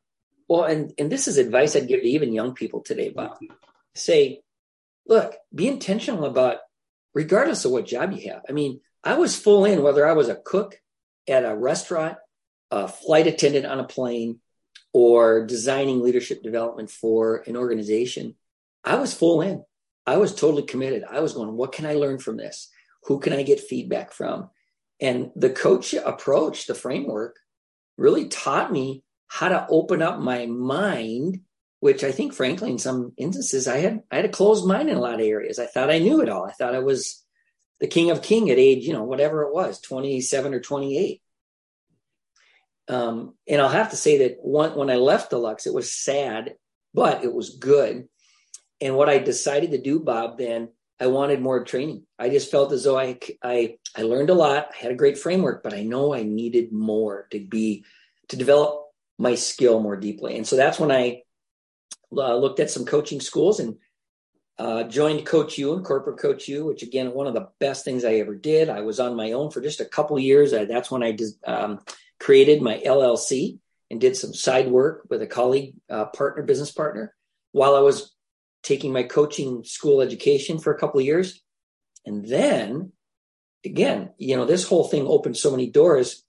Well 0.47 0.63
and 0.63 0.93
and 0.97 1.11
this 1.11 1.27
is 1.27 1.37
advice 1.37 1.75
i'd 1.75 1.87
give 1.87 2.01
to 2.01 2.07
even 2.07 2.33
young 2.33 2.53
people 2.53 2.81
today 2.81 3.09
bob. 3.09 3.37
Say 3.95 4.41
look 5.07 5.35
be 5.53 5.67
intentional 5.67 6.25
about 6.25 6.57
regardless 7.13 7.65
of 7.65 7.71
what 7.71 7.85
job 7.85 8.13
you 8.13 8.31
have. 8.31 8.43
I 8.49 8.51
mean 8.51 8.81
i 9.03 9.15
was 9.15 9.37
full 9.37 9.65
in 9.65 9.83
whether 9.83 10.07
i 10.07 10.13
was 10.13 10.29
a 10.29 10.35
cook 10.35 10.79
at 11.27 11.45
a 11.45 11.55
restaurant, 11.55 12.17
a 12.71 12.87
flight 12.87 13.27
attendant 13.27 13.65
on 13.65 13.79
a 13.79 13.85
plane, 13.85 14.39
or 14.93 15.45
designing 15.45 16.01
leadership 16.01 16.43
development 16.43 16.89
for 16.89 17.43
an 17.47 17.57
organization, 17.57 18.35
I 18.83 18.95
was 18.95 19.13
full 19.13 19.41
in. 19.41 19.63
I 20.05 20.17
was 20.17 20.35
totally 20.35 20.63
committed. 20.63 21.03
I 21.09 21.21
was 21.21 21.33
going, 21.33 21.55
what 21.55 21.71
can 21.71 21.85
I 21.85 21.93
learn 21.93 22.19
from 22.19 22.37
this? 22.37 22.69
Who 23.05 23.19
can 23.19 23.33
I 23.33 23.43
get 23.43 23.59
feedback 23.59 24.11
from? 24.13 24.49
And 25.01 25.31
the 25.35 25.49
coach 25.49 25.93
approach, 25.93 26.67
the 26.67 26.75
framework, 26.75 27.37
really 27.97 28.27
taught 28.27 28.71
me 28.71 29.03
how 29.27 29.49
to 29.49 29.65
open 29.67 30.01
up 30.01 30.19
my 30.19 30.45
mind, 30.45 31.41
which 31.79 32.03
I 32.03 32.11
think, 32.11 32.33
frankly, 32.33 32.69
in 32.69 32.77
some 32.77 33.13
instances, 33.17 33.67
I 33.67 33.77
had 33.77 34.03
I 34.11 34.17
had 34.17 34.25
a 34.25 34.29
closed 34.29 34.67
mind 34.67 34.89
in 34.89 34.97
a 34.97 35.01
lot 35.01 35.15
of 35.15 35.25
areas. 35.25 35.57
I 35.57 35.65
thought 35.65 35.89
I 35.89 35.99
knew 35.99 36.21
it 36.21 36.29
all. 36.29 36.45
I 36.45 36.51
thought 36.51 36.75
I 36.75 36.79
was 36.79 37.23
the 37.79 37.87
king 37.87 38.11
of 38.11 38.21
king 38.21 38.51
at 38.51 38.59
age, 38.59 38.85
you 38.85 38.93
know, 38.93 39.03
whatever 39.03 39.41
it 39.43 39.53
was, 39.53 39.81
27 39.81 40.53
or 40.53 40.59
28. 40.59 41.21
Um, 42.87 43.35
and 43.47 43.61
I'll 43.61 43.69
have 43.69 43.91
to 43.91 43.95
say 43.95 44.19
that 44.19 44.37
one, 44.41 44.75
when 44.75 44.89
I 44.89 44.95
left 44.95 45.29
Deluxe, 45.29 45.65
it 45.65 45.73
was 45.73 45.93
sad, 45.93 46.55
but 46.93 47.23
it 47.23 47.33
was 47.33 47.57
good. 47.57 48.07
And 48.81 48.95
what 48.97 49.09
I 49.09 49.19
decided 49.19 49.71
to 49.71 49.81
do, 49.81 49.99
Bob, 49.99 50.37
then 50.37 50.69
I 50.99 51.07
wanted 51.07 51.41
more 51.41 51.63
training. 51.63 52.05
I 52.19 52.29
just 52.29 52.51
felt 52.51 52.71
as 52.71 52.83
though 52.83 52.99
I, 52.99 53.17
I, 53.41 53.77
I 53.95 54.01
learned 54.01 54.29
a 54.29 54.33
lot. 54.35 54.69
I 54.73 54.83
had 54.83 54.91
a 54.91 54.95
great 54.95 55.17
framework, 55.17 55.63
but 55.63 55.73
I 55.73 55.83
know 55.83 56.13
I 56.13 56.23
needed 56.23 56.71
more 56.71 57.27
to 57.31 57.39
be, 57.39 57.85
to 58.29 58.35
develop 58.35 58.87
my 59.17 59.35
skill 59.35 59.79
more 59.79 59.95
deeply. 59.95 60.35
And 60.37 60.45
so 60.45 60.55
that's 60.55 60.79
when 60.79 60.91
I 60.91 61.21
uh, 62.15 62.35
looked 62.35 62.59
at 62.59 62.71
some 62.71 62.85
coaching 62.85 63.21
schools 63.21 63.59
and 63.59 63.77
uh, 64.59 64.83
joined 64.83 65.25
Coach 65.25 65.57
U 65.57 65.73
and 65.73 65.83
Corporate 65.83 66.19
Coach 66.19 66.47
U, 66.47 66.65
which 66.65 66.83
again, 66.83 67.13
one 67.13 67.27
of 67.27 67.33
the 67.33 67.49
best 67.59 67.83
things 67.83 68.05
I 68.05 68.15
ever 68.15 68.35
did. 68.35 68.69
I 68.69 68.81
was 68.81 68.99
on 68.99 69.15
my 69.15 69.31
own 69.31 69.49
for 69.49 69.61
just 69.61 69.79
a 69.79 69.85
couple 69.85 70.19
years. 70.19 70.53
I, 70.53 70.65
that's 70.65 70.91
when 70.91 71.03
I 71.03 71.11
did, 71.11 71.29
um, 71.47 71.79
created 72.19 72.61
my 72.61 72.81
LLC 72.85 73.59
and 73.89 73.99
did 74.01 74.15
some 74.15 74.33
side 74.33 74.69
work 74.69 75.05
with 75.09 75.21
a 75.21 75.27
colleague, 75.27 75.75
uh, 75.89 76.05
partner, 76.05 76.43
business 76.43 76.71
partner, 76.71 77.13
while 77.51 77.75
I 77.75 77.79
was 77.79 78.15
taking 78.63 78.93
my 78.93 79.03
coaching 79.03 79.63
school 79.63 80.01
education 80.01 80.57
for 80.57 80.73
a 80.73 80.79
couple 80.79 80.99
of 80.99 81.05
years. 81.05 81.41
And 82.05 82.25
then 82.27 82.91
again, 83.65 84.11
you 84.17 84.35
know, 84.35 84.45
this 84.45 84.67
whole 84.67 84.87
thing 84.87 85.05
opened 85.05 85.37
so 85.37 85.51
many 85.51 85.69
doors. 85.69 86.23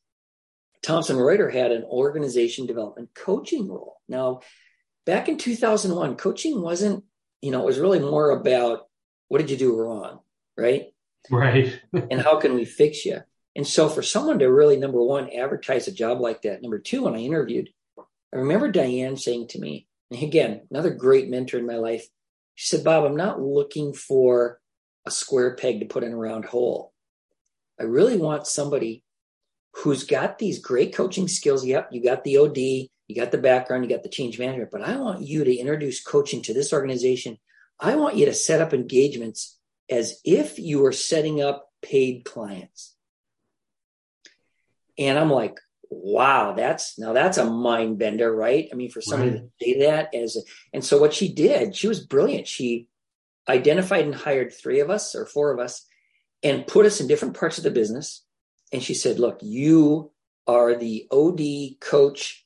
Thomson 0.83 1.17
Reuter 1.17 1.49
had 1.49 1.73
an 1.73 1.85
organization 1.85 2.67
development 2.67 3.11
coaching 3.15 3.69
role. 3.69 3.97
Now, 4.09 4.41
back 5.07 5.29
in 5.29 5.39
2001, 5.39 6.17
coaching 6.17 6.61
wasn't 6.61 7.05
you 7.45 7.51
know, 7.51 7.61
it 7.61 7.67
was 7.67 7.79
really 7.79 7.99
more 7.99 8.31
about 8.31 8.87
what 9.29 9.39
did 9.39 9.51
you 9.51 9.59
do 9.59 9.77
wrong, 9.77 10.21
right? 10.57 10.87
Right. 11.31 11.79
and 11.93 12.19
how 12.19 12.41
can 12.41 12.55
we 12.55 12.65
fix 12.65 13.05
you? 13.05 13.21
And 13.57 13.67
so 13.67 13.89
for 13.89 14.03
someone 14.03 14.39
to 14.41 14.53
really, 14.53 14.77
number 14.77 15.03
one, 15.03 15.31
advertise 15.31 15.87
a 15.87 15.93
job 15.93 16.21
like 16.21 16.43
that, 16.43 16.63
number 16.63 16.79
two, 16.79 17.05
when 17.05 17.15
I 17.15 17.19
interviewed, 17.19 17.71
I 17.99 18.39
remember 18.39 18.71
Diane 18.71 19.17
saying 19.17 19.49
to 19.49 19.61
me, 19.61 19.87
again, 20.11 20.63
another 20.71 20.91
great 20.91 21.29
mentor 21.29 21.59
in 21.59 21.67
my 21.67 21.77
life, 21.77 22.07
she 22.57 22.67
said, 22.67 22.85
Bob, 22.85 23.05
I'm 23.05 23.17
not 23.17 23.41
looking 23.41 23.93
for 23.95 24.61
a 25.07 25.11
square 25.11 25.55
peg 25.55 25.81
to 25.81 25.87
put 25.87 26.03
in 26.03 26.13
a 26.13 26.17
round 26.17 26.45
hole. 26.45 26.93
I 27.79 27.85
really 27.85 28.17
want 28.17 28.47
somebody 28.47 29.05
who's 29.75 30.05
got 30.05 30.39
these 30.39 30.61
great 30.61 30.95
coaching 30.95 31.29
skills. 31.29 31.65
Yep, 31.65 31.89
you 31.93 32.03
got 32.03 32.25
the 32.25 32.39
OD, 32.39 32.57
you 32.57 33.17
got 33.17 33.33
the 33.33 33.39
background, 33.39 33.85
you 33.85 33.91
got 33.91 34.03
the 34.03 34.09
change 34.09 34.39
management, 34.39 34.71
but 34.71 34.83
I 34.83 34.97
want 34.97 35.23
you 35.23 35.45
to 35.45 35.55
introduce 35.55 36.03
coaching 36.03 36.43
to 36.43 36.55
this 36.55 36.73
organization. 36.73 37.39
I 37.81 37.97
want 37.97 38.17
you 38.17 38.27
to 38.27 38.35
set 38.35 38.61
up 38.61 38.73
engagements 38.73 39.59
as 39.91 40.21
if 40.25 40.59
you 40.59 40.79
were 40.79 40.93
setting 40.93 41.43
up 41.43 41.69
paid 41.83 42.25
clients. 42.25 42.94
And 44.99 45.19
I'm 45.19 45.31
like, 45.31 45.59
wow, 45.91 46.53
that's 46.53 46.99
now 46.99 47.13
that's 47.13 47.39
a 47.39 47.45
mind 47.45 47.99
bender, 47.99 48.35
right? 48.35 48.69
I 48.73 48.75
mean, 48.75 48.91
for 48.91 49.01
somebody 49.01 49.33
right. 49.33 49.41
to 49.41 49.65
say 49.65 49.79
that 49.81 50.15
as 50.15 50.37
a, 50.37 50.41
and 50.73 50.85
so 50.85 50.99
what 50.99 51.15
she 51.15 51.33
did, 51.33 51.75
she 51.77 51.89
was 51.89 52.05
brilliant. 52.05 52.49
She 52.49 52.89
identified 53.49 54.05
and 54.05 54.15
hired 54.15 54.53
three 54.53 54.81
of 54.81 54.91
us 54.91 55.15
or 55.15 55.27
four 55.27 55.53
of 55.53 55.59
us 55.59 55.87
and 56.43 56.67
put 56.67 56.87
us 56.87 57.01
in 57.01 57.07
different 57.07 57.39
parts 57.39 57.59
of 57.59 57.65
the 57.65 57.71
business. 57.71 58.25
And 58.73 58.83
she 58.83 58.95
said, 58.95 59.19
look, 59.19 59.39
you 59.43 60.11
are 60.47 60.75
the 60.75 61.07
OD 61.11 61.81
coach 61.81 62.45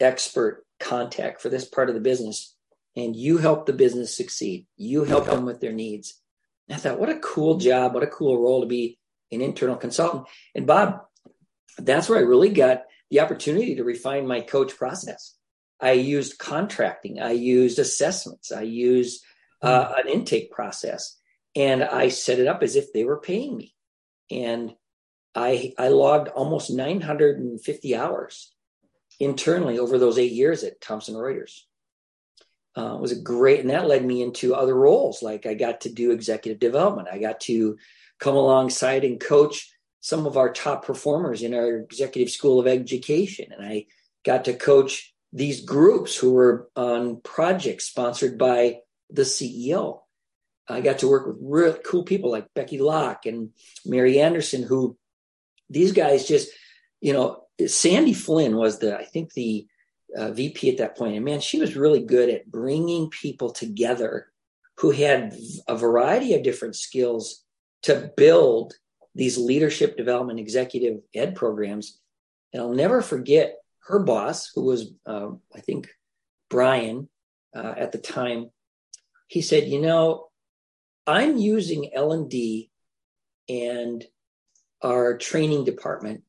expert 0.00 0.64
contact 0.80 1.40
for 1.40 1.48
this 1.48 1.64
part 1.64 1.88
of 1.88 1.94
the 1.94 2.00
business 2.00 2.54
and 2.96 3.16
you 3.16 3.38
help 3.38 3.66
the 3.66 3.72
business 3.72 4.16
succeed. 4.16 4.66
You 4.76 5.04
help 5.04 5.26
them 5.26 5.44
with 5.44 5.60
their 5.60 5.72
needs. 5.72 6.20
And 6.68 6.76
I 6.76 6.78
thought, 6.78 6.98
what 7.00 7.08
a 7.08 7.18
cool 7.18 7.58
job, 7.58 7.94
what 7.94 8.02
a 8.02 8.08
cool 8.08 8.40
role 8.40 8.60
to 8.60 8.66
be 8.66 8.98
an 9.30 9.40
internal 9.40 9.76
consultant. 9.76 10.26
And 10.54 10.66
Bob, 10.66 11.00
that's 11.78 12.08
where 12.08 12.18
I 12.18 12.22
really 12.22 12.50
got 12.50 12.84
the 13.10 13.20
opportunity 13.20 13.76
to 13.76 13.84
refine 13.84 14.26
my 14.26 14.40
coach 14.40 14.76
process. 14.76 15.36
I 15.80 15.92
used 15.92 16.38
contracting, 16.38 17.20
I 17.20 17.32
used 17.32 17.78
assessments, 17.78 18.52
I 18.52 18.62
used 18.62 19.24
uh, 19.60 19.86
hmm. 19.86 20.00
an 20.00 20.08
intake 20.08 20.50
process, 20.50 21.18
and 21.56 21.82
I 21.82 22.08
set 22.08 22.38
it 22.38 22.46
up 22.46 22.62
as 22.62 22.76
if 22.76 22.92
they 22.92 23.04
were 23.04 23.20
paying 23.20 23.56
me. 23.56 23.74
And 24.30 24.74
I 25.34 25.74
I 25.78 25.88
logged 25.88 26.28
almost 26.28 26.70
950 26.70 27.96
hours 27.96 28.52
internally 29.18 29.78
over 29.78 29.98
those 29.98 30.18
eight 30.18 30.32
years 30.32 30.62
at 30.62 30.80
Thomson 30.80 31.14
Reuters. 31.14 31.60
Uh, 32.74 32.96
was 32.98 33.12
a 33.12 33.20
great, 33.20 33.60
and 33.60 33.68
that 33.68 33.86
led 33.86 34.02
me 34.02 34.22
into 34.22 34.54
other 34.54 34.74
roles. 34.74 35.22
Like 35.22 35.44
I 35.44 35.52
got 35.52 35.82
to 35.82 35.92
do 35.92 36.10
executive 36.10 36.58
development. 36.58 37.08
I 37.12 37.18
got 37.18 37.40
to 37.40 37.76
come 38.18 38.34
alongside 38.34 39.04
and 39.04 39.20
coach 39.20 39.70
some 40.02 40.26
of 40.26 40.36
our 40.36 40.52
top 40.52 40.84
performers 40.84 41.42
in 41.42 41.54
our 41.54 41.76
executive 41.76 42.30
school 42.30 42.58
of 42.58 42.66
education, 42.66 43.52
and 43.56 43.64
I 43.64 43.86
got 44.26 44.44
to 44.44 44.52
coach 44.52 45.14
these 45.32 45.64
groups 45.64 46.16
who 46.16 46.32
were 46.32 46.68
on 46.76 47.20
projects 47.22 47.86
sponsored 47.86 48.36
by 48.36 48.80
the 49.10 49.22
CEO. 49.22 50.00
I 50.68 50.80
got 50.80 50.98
to 50.98 51.08
work 51.08 51.26
with 51.26 51.36
real 51.40 51.74
cool 51.74 52.02
people 52.02 52.32
like 52.32 52.52
Becky 52.54 52.78
Locke 52.78 53.26
and 53.26 53.50
Mary 53.86 54.20
Anderson, 54.20 54.64
who 54.64 54.98
these 55.70 55.92
guys 55.92 56.26
just, 56.26 56.50
you 57.00 57.12
know, 57.12 57.44
Sandy 57.64 58.12
Flynn 58.12 58.56
was 58.56 58.80
the, 58.80 58.98
I 58.98 59.04
think 59.04 59.32
the 59.32 59.66
uh, 60.16 60.32
VP 60.32 60.68
at 60.68 60.78
that 60.78 60.96
point, 60.96 61.14
and 61.14 61.24
man, 61.24 61.40
she 61.40 61.58
was 61.58 61.76
really 61.76 62.02
good 62.02 62.28
at 62.28 62.50
bringing 62.50 63.08
people 63.08 63.50
together 63.50 64.32
who 64.78 64.90
had 64.90 65.36
a 65.68 65.76
variety 65.76 66.34
of 66.34 66.42
different 66.42 66.74
skills 66.74 67.44
to 67.82 68.10
build 68.16 68.74
these 69.14 69.38
leadership 69.38 69.96
development 69.96 70.38
executive 70.38 71.00
ed 71.14 71.34
programs. 71.34 72.00
And 72.52 72.62
I'll 72.62 72.72
never 72.72 73.02
forget 73.02 73.56
her 73.86 73.98
boss, 73.98 74.50
who 74.54 74.62
was, 74.64 74.92
uh, 75.06 75.30
I 75.54 75.60
think, 75.60 75.88
Brian 76.48 77.08
uh, 77.54 77.74
at 77.76 77.92
the 77.92 77.98
time. 77.98 78.50
He 79.26 79.42
said, 79.42 79.68
"You 79.68 79.80
know, 79.80 80.28
I'm 81.06 81.36
using 81.36 81.92
L 81.94 82.12
and 82.12 82.28
D 82.28 82.70
and 83.48 84.04
our 84.82 85.16
training 85.18 85.64
department 85.64 86.22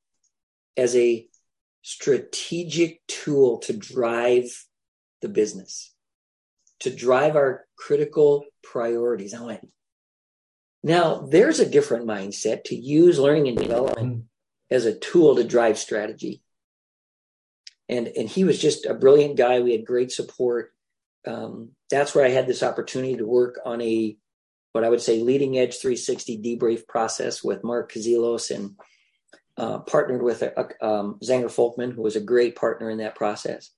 as 0.78 0.96
a 0.96 1.28
strategic 1.82 3.06
tool 3.08 3.60
to 3.60 3.74
drive 3.74 4.46
the 5.22 5.30
business, 5.30 5.94
to 6.80 6.90
drive 6.90 7.36
our 7.36 7.66
critical 7.75 8.46
priorities. 8.63 9.34
I 9.34 9.42
went, 9.42 9.70
now 10.84 11.22
there's 11.22 11.60
a 11.60 11.70
different 11.70 12.06
mindset 12.06 12.66
to 12.66 12.75
use 12.75 13.18
learning 13.18 13.48
and 13.48 13.58
development 13.58 14.25
as 14.70 14.86
a 14.86 14.98
tool 14.98 15.36
to 15.36 15.44
drive 15.44 15.78
strategy. 15.78 16.42
And, 17.88 18.08
and 18.08 18.28
he 18.28 18.44
was 18.44 18.60
just 18.60 18.86
a 18.86 18.94
brilliant 18.94 19.38
guy. 19.38 19.60
We 19.60 19.72
had 19.72 19.86
great 19.86 20.12
support. 20.12 20.74
Um, 21.25 21.72
that's 21.90 22.13
where 22.13 22.25
I 22.25 22.30
had 22.30 22.48
this 22.48 22.63
opportunity 22.63 23.18
to 23.18 23.25
work 23.25 23.60
on 23.66 23.82
a 23.82 24.18
what 24.74 24.84
I 24.84 24.90
would 24.90 25.02
say 25.02 25.22
leading 25.22 25.58
edge 25.58 25.78
360 25.78 26.42
debrief 26.42 26.88
process 26.88 27.44
with 27.44 27.63
Mark 27.63 27.92
Kazilos 27.92 28.54
and 28.54 28.75
uh, 29.56 29.80
partnered 29.80 30.24
with 30.24 30.42
a, 30.42 30.60
um, 30.84 31.20
Zenger 31.24 31.46
Folkman, 31.46 31.94
who 31.94 32.02
was 32.02 32.16
a 32.16 32.22
great 32.22 32.56
partner 32.56 32.90
in 32.90 32.98
that 32.98 33.13
process. 33.13 33.70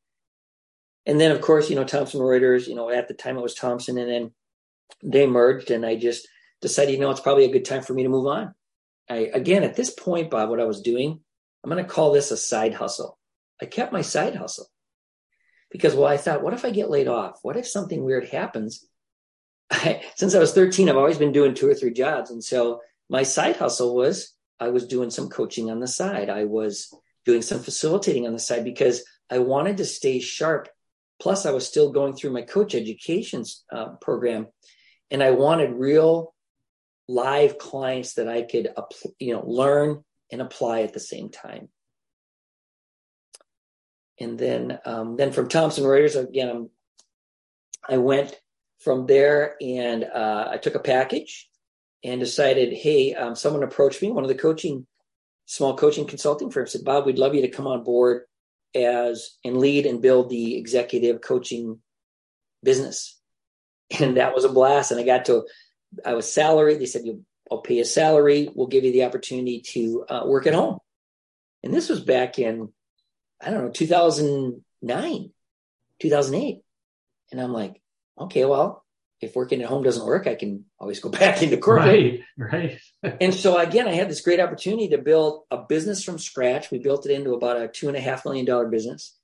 And 1.05 1.19
then, 1.19 1.31
of 1.31 1.41
course, 1.41 1.69
you 1.69 1.75
know, 1.75 1.83
Thomson 1.83 2.21
Reuters, 2.21 2.67
you 2.67 2.75
know, 2.75 2.89
at 2.89 3.09
the 3.09 3.13
time 3.13 3.37
it 3.37 3.43
was 3.43 3.53
Thomson, 3.53 3.97
and 3.97 4.09
then 4.09 4.31
they 5.03 5.27
merged, 5.27 5.69
and 5.69 5.85
I 5.85 5.97
just 5.97 6.29
decided, 6.65 6.93
you 6.93 6.99
know, 6.99 7.11
it's 7.11 7.19
probably 7.19 7.45
a 7.45 7.51
good 7.51 7.63
time 7.63 7.83
for 7.83 7.93
me 7.93 8.01
to 8.01 8.09
move 8.09 8.25
on. 8.25 8.55
I, 9.07 9.29
again, 9.31 9.63
at 9.63 9.75
this 9.75 9.91
point, 9.91 10.31
Bob, 10.31 10.49
what 10.49 10.59
I 10.59 10.65
was 10.65 10.81
doing, 10.81 11.19
I'm 11.63 11.69
going 11.69 11.83
to 11.83 11.89
call 11.89 12.11
this 12.11 12.31
a 12.31 12.37
side 12.37 12.73
hustle. 12.73 13.19
I 13.61 13.67
kept 13.67 13.93
my 13.93 14.01
side 14.01 14.35
hustle 14.35 14.65
because, 15.69 15.93
well, 15.93 16.07
I 16.07 16.17
thought, 16.17 16.41
what 16.41 16.55
if 16.55 16.65
I 16.65 16.71
get 16.71 16.89
laid 16.89 17.07
off? 17.07 17.37
What 17.43 17.55
if 17.55 17.67
something 17.67 18.03
weird 18.03 18.27
happens? 18.29 18.83
I, 19.69 20.01
since 20.15 20.33
I 20.33 20.39
was 20.39 20.53
13, 20.53 20.89
I've 20.89 20.97
always 20.97 21.19
been 21.19 21.31
doing 21.31 21.53
two 21.53 21.69
or 21.69 21.75
three 21.75 21.93
jobs. 21.93 22.31
And 22.31 22.43
so 22.43 22.81
my 23.09 23.21
side 23.21 23.57
hustle 23.57 23.95
was 23.95 24.33
I 24.59 24.69
was 24.69 24.87
doing 24.87 25.11
some 25.11 25.29
coaching 25.29 25.69
on 25.69 25.79
the 25.79 25.87
side. 25.87 26.31
I 26.31 26.45
was 26.45 26.91
doing 27.25 27.43
some 27.43 27.59
facilitating 27.59 28.25
on 28.25 28.33
the 28.33 28.39
side 28.39 28.63
because 28.63 29.03
I 29.29 29.37
wanted 29.37 29.77
to 29.77 29.85
stay 29.85 30.19
sharp. 30.19 30.69
Plus, 31.19 31.45
I 31.45 31.51
was 31.51 31.67
still 31.67 31.91
going 31.91 32.15
through 32.15 32.31
my 32.31 32.41
coach 32.41 32.73
education 32.73 33.45
uh, 33.71 33.89
program, 34.01 34.47
and 35.11 35.23
I 35.23 35.31
wanted 35.31 35.71
real 35.71 36.34
live 37.07 37.57
clients 37.57 38.13
that 38.15 38.27
I 38.27 38.41
could, 38.41 38.73
you 39.19 39.33
know, 39.33 39.45
learn 39.45 40.03
and 40.31 40.41
apply 40.41 40.81
at 40.81 40.93
the 40.93 40.99
same 40.99 41.29
time. 41.29 41.69
And 44.19 44.39
then, 44.39 44.79
um, 44.85 45.17
then 45.17 45.31
from 45.31 45.49
Thomson 45.49 45.83
Reuters, 45.83 46.15
again, 46.15 46.69
I 47.87 47.97
went 47.97 48.39
from 48.79 49.05
there 49.05 49.55
and 49.61 50.03
uh, 50.03 50.47
I 50.51 50.57
took 50.57 50.75
a 50.75 50.79
package 50.79 51.49
and 52.03 52.19
decided, 52.19 52.73
hey, 52.73 53.13
um, 53.13 53.35
someone 53.35 53.63
approached 53.63 54.01
me, 54.01 54.11
one 54.11 54.23
of 54.23 54.29
the 54.29 54.35
coaching, 54.35 54.85
small 55.45 55.75
coaching 55.75 56.05
consulting 56.05 56.49
firms 56.49 56.71
said, 56.71 56.83
Bob, 56.83 57.05
we'd 57.05 57.19
love 57.19 57.35
you 57.35 57.41
to 57.41 57.49
come 57.49 57.67
on 57.67 57.83
board 57.83 58.23
as 58.73 59.37
and 59.43 59.57
lead 59.57 59.85
and 59.85 60.01
build 60.01 60.29
the 60.29 60.57
executive 60.57 61.21
coaching 61.21 61.79
business. 62.63 63.19
And 63.99 64.17
that 64.17 64.33
was 64.33 64.45
a 64.45 64.49
blast. 64.49 64.89
And 64.89 64.99
I 64.99 65.03
got 65.03 65.25
to, 65.25 65.43
I 66.05 66.13
was 66.13 66.31
salaried. 66.31 66.79
They 66.79 66.85
said, 66.85 67.05
you, 67.05 67.23
I'll 67.51 67.61
pay 67.61 67.79
a 67.79 67.85
salary. 67.85 68.49
We'll 68.53 68.67
give 68.67 68.83
you 68.83 68.91
the 68.91 69.05
opportunity 69.05 69.61
to 69.61 70.05
uh, 70.09 70.23
work 70.25 70.47
at 70.47 70.53
home. 70.53 70.79
And 71.63 71.73
this 71.73 71.89
was 71.89 71.99
back 71.99 72.39
in, 72.39 72.69
I 73.41 73.51
don't 73.51 73.65
know, 73.65 73.71
2009, 73.71 75.31
2008. 75.99 76.61
And 77.31 77.41
I'm 77.41 77.53
like, 77.53 77.81
okay, 78.19 78.45
well, 78.45 78.83
if 79.21 79.35
working 79.35 79.61
at 79.61 79.69
home 79.69 79.83
doesn't 79.83 80.05
work, 80.05 80.27
I 80.27 80.35
can 80.35 80.65
always 80.79 80.99
go 80.99 81.09
back 81.21 81.41
into 81.41 81.57
corporate. 81.57 82.21
Right, 82.37 82.79
right. 83.03 83.17
and 83.21 83.33
so 83.33 83.57
again, 83.57 83.87
I 83.87 83.93
had 83.93 84.09
this 84.09 84.21
great 84.21 84.39
opportunity 84.39 84.89
to 84.89 84.97
build 84.97 85.43
a 85.51 85.57
business 85.57 86.03
from 86.03 86.19
scratch. 86.19 86.71
We 86.71 86.79
built 86.79 87.05
it 87.05 87.11
into 87.11 87.33
about 87.33 87.61
a 87.61 87.67
two 87.67 87.87
and 87.87 87.97
a 87.97 88.01
half 88.01 88.25
million 88.25 88.45
dollar 88.45 88.67
business 88.67 89.15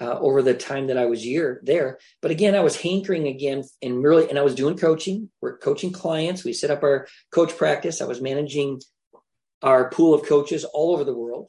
uh, 0.00 0.18
over 0.18 0.42
the 0.42 0.54
time 0.54 0.86
that 0.86 0.96
I 0.96 1.06
was 1.06 1.26
year 1.26 1.60
there. 1.62 1.98
But 2.22 2.30
again, 2.30 2.54
I 2.54 2.60
was 2.60 2.80
hankering 2.80 3.28
again 3.28 3.62
and 3.82 4.02
really, 4.02 4.28
and 4.28 4.38
I 4.38 4.42
was 4.42 4.54
doing 4.54 4.76
coaching. 4.76 5.30
We're 5.40 5.58
coaching 5.58 5.92
clients. 5.92 6.42
We 6.42 6.52
set 6.52 6.70
up 6.70 6.82
our 6.82 7.06
coach 7.30 7.56
practice. 7.56 8.00
I 8.00 8.06
was 8.06 8.20
managing 8.20 8.80
our 9.62 9.90
pool 9.90 10.14
of 10.14 10.26
coaches 10.26 10.64
all 10.64 10.94
over 10.94 11.04
the 11.04 11.16
world 11.16 11.48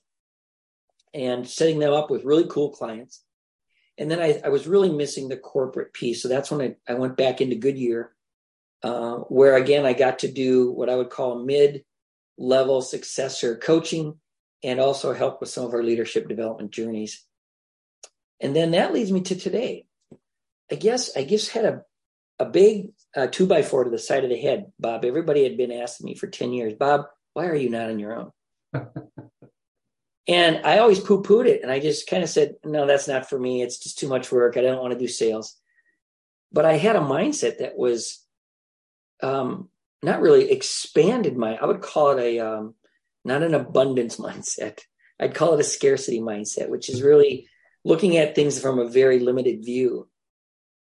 and 1.13 1.47
setting 1.47 1.79
them 1.79 1.93
up 1.93 2.09
with 2.09 2.25
really 2.25 2.45
cool 2.49 2.71
clients. 2.71 3.23
And 3.97 4.09
then 4.09 4.19
I, 4.19 4.41
I 4.43 4.49
was 4.49 4.67
really 4.67 4.89
missing 4.89 5.29
the 5.29 5.37
corporate 5.37 5.93
piece. 5.93 6.21
So 6.21 6.27
that's 6.27 6.51
when 6.51 6.61
I, 6.61 6.91
I 6.91 6.95
went 6.95 7.17
back 7.17 7.39
into 7.39 7.55
Goodyear, 7.55 8.13
uh, 8.83 9.17
where 9.17 9.55
again, 9.55 9.85
I 9.85 9.93
got 9.93 10.19
to 10.19 10.31
do 10.31 10.71
what 10.71 10.89
I 10.89 10.95
would 10.95 11.09
call 11.09 11.43
mid 11.43 11.83
level 12.37 12.81
successor 12.81 13.55
coaching 13.55 14.19
and 14.63 14.79
also 14.79 15.13
help 15.13 15.39
with 15.39 15.49
some 15.49 15.65
of 15.65 15.73
our 15.73 15.83
leadership 15.83 16.27
development 16.27 16.71
journeys. 16.71 17.25
And 18.41 18.55
then 18.55 18.71
that 18.71 18.93
leads 18.93 19.11
me 19.11 19.21
to 19.21 19.35
today. 19.35 19.85
I 20.71 20.75
guess 20.75 21.15
I 21.15 21.23
just 21.23 21.51
had 21.51 21.65
a, 21.65 21.81
a 22.39 22.45
big 22.45 22.89
uh, 23.15 23.27
two 23.27 23.45
by 23.45 23.61
four 23.61 23.83
to 23.83 23.89
the 23.89 23.99
side 23.99 24.23
of 24.23 24.29
the 24.29 24.37
head, 24.37 24.71
Bob. 24.79 25.05
Everybody 25.05 25.43
had 25.43 25.57
been 25.57 25.71
asking 25.71 26.05
me 26.05 26.15
for 26.15 26.27
10 26.27 26.51
years, 26.53 26.73
Bob, 26.73 27.05
why 27.33 27.47
are 27.47 27.55
you 27.55 27.69
not 27.69 27.89
on 27.89 27.99
your 27.99 28.15
own? 28.15 28.31
And 30.27 30.61
I 30.65 30.77
always 30.77 30.99
poo 30.99 31.23
pooed 31.23 31.47
it. 31.47 31.61
And 31.61 31.71
I 31.71 31.79
just 31.79 32.07
kind 32.07 32.23
of 32.23 32.29
said, 32.29 32.55
no, 32.63 32.85
that's 32.85 33.07
not 33.07 33.27
for 33.27 33.39
me. 33.39 33.61
It's 33.61 33.77
just 33.77 33.97
too 33.97 34.07
much 34.07 34.31
work. 34.31 34.55
I 34.55 34.61
don't 34.61 34.81
want 34.81 34.93
to 34.93 34.99
do 34.99 35.07
sales. 35.07 35.57
But 36.51 36.65
I 36.65 36.77
had 36.77 36.95
a 36.95 36.99
mindset 36.99 37.57
that 37.57 37.77
was 37.77 38.23
um, 39.21 39.69
not 40.03 40.21
really 40.21 40.51
expanded 40.51 41.37
my, 41.37 41.55
I 41.55 41.65
would 41.65 41.81
call 41.81 42.11
it 42.11 42.19
a, 42.19 42.39
um, 42.39 42.75
not 43.25 43.43
an 43.43 43.53
abundance 43.53 44.17
mindset. 44.19 44.79
I'd 45.19 45.35
call 45.35 45.53
it 45.53 45.59
a 45.59 45.63
scarcity 45.63 46.19
mindset, 46.19 46.69
which 46.69 46.89
is 46.89 47.01
really 47.01 47.47
looking 47.83 48.17
at 48.17 48.35
things 48.35 48.59
from 48.59 48.79
a 48.79 48.89
very 48.89 49.19
limited 49.19 49.63
view 49.63 50.07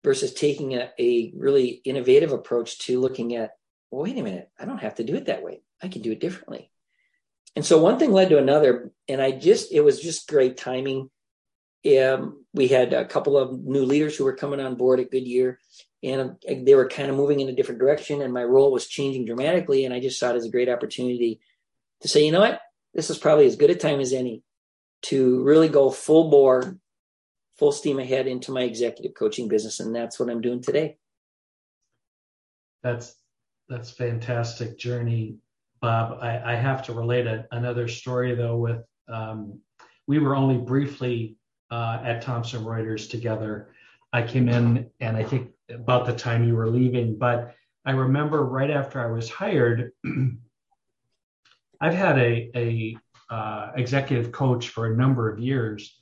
versus 0.03 0.33
taking 0.33 0.73
a, 0.73 0.89
a 0.99 1.33
really 1.35 1.81
innovative 1.85 2.31
approach 2.31 2.79
to 2.79 2.99
looking 2.99 3.35
at, 3.35 3.51
well, 3.89 4.03
wait 4.03 4.17
a 4.17 4.23
minute, 4.23 4.49
I 4.59 4.65
don't 4.65 4.81
have 4.81 4.95
to 4.95 5.03
do 5.03 5.15
it 5.15 5.25
that 5.25 5.43
way. 5.43 5.61
I 5.81 5.87
can 5.87 6.01
do 6.01 6.11
it 6.11 6.19
differently. 6.19 6.69
And 7.55 7.65
so 7.65 7.81
one 7.81 7.99
thing 7.99 8.11
led 8.11 8.29
to 8.29 8.39
another, 8.39 8.91
and 9.07 9.21
I 9.21 9.31
just 9.31 9.71
it 9.71 9.81
was 9.81 10.01
just 10.01 10.27
great 10.27 10.57
timing. 10.57 11.09
Um, 11.85 12.45
we 12.53 12.67
had 12.67 12.93
a 12.93 13.05
couple 13.05 13.37
of 13.37 13.59
new 13.63 13.83
leaders 13.83 14.15
who 14.15 14.23
were 14.23 14.35
coming 14.35 14.59
on 14.59 14.75
board 14.75 14.99
at 14.99 15.11
Goodyear, 15.11 15.59
and 16.01 16.35
they 16.47 16.75
were 16.75 16.87
kind 16.87 17.09
of 17.09 17.15
moving 17.15 17.41
in 17.41 17.49
a 17.49 17.55
different 17.55 17.79
direction, 17.79 18.21
and 18.21 18.33
my 18.33 18.43
role 18.43 18.71
was 18.71 18.87
changing 18.87 19.25
dramatically. 19.25 19.85
And 19.85 19.93
I 19.93 19.99
just 19.99 20.19
saw 20.19 20.31
it 20.31 20.35
as 20.35 20.45
a 20.45 20.51
great 20.51 20.69
opportunity 20.69 21.41
to 22.01 22.07
say, 22.07 22.25
you 22.25 22.31
know 22.31 22.39
what, 22.39 22.59
this 22.93 23.09
is 23.09 23.17
probably 23.17 23.45
as 23.45 23.55
good 23.55 23.69
a 23.69 23.75
time 23.75 23.99
as 23.99 24.13
any 24.13 24.43
to 25.03 25.43
really 25.43 25.69
go 25.69 25.91
full 25.91 26.29
bore, 26.29 26.77
full 27.57 27.71
steam 27.71 27.99
ahead 27.99 28.27
into 28.27 28.51
my 28.51 28.63
executive 28.63 29.13
coaching 29.13 29.47
business, 29.47 29.79
and 29.79 29.95
that's 29.95 30.19
what 30.19 30.29
I'm 30.29 30.41
doing 30.41 30.61
today. 30.61 30.97
That's 32.81 33.15
that's 33.69 33.91
fantastic 33.91 34.77
journey 34.77 35.37
Bob. 35.83 36.19
I, 36.21 36.53
I 36.53 36.55
have 36.55 36.81
to 36.85 36.93
relate 36.93 37.27
a, 37.27 37.45
another 37.51 37.89
story 37.89 38.33
though. 38.35 38.55
With 38.55 38.85
um, 39.09 39.59
we 40.07 40.17
were 40.17 40.33
only 40.33 40.57
briefly 40.57 41.35
uh, 41.71 41.99
at 42.05 42.21
Thomson 42.21 42.63
Reuters 42.63 43.09
together. 43.09 43.69
I 44.13 44.21
came 44.21 44.47
in, 44.47 44.89
and 45.01 45.17
I 45.17 45.23
think 45.23 45.51
about 45.69 46.05
the 46.05 46.13
time 46.13 46.47
you 46.47 46.55
were 46.55 46.69
leaving, 46.69 47.17
but 47.17 47.53
I 47.85 47.91
remember 47.91 48.45
right 48.45 48.71
after 48.71 49.01
I 49.01 49.11
was 49.11 49.29
hired, 49.29 49.91
I've 51.81 51.93
had 51.93 52.17
a, 52.17 52.49
a 52.55 52.97
uh, 53.29 53.71
executive 53.75 54.31
coach 54.31 54.69
for 54.69 54.85
a 54.85 54.95
number 54.95 55.29
of 55.29 55.37
years, 55.37 56.01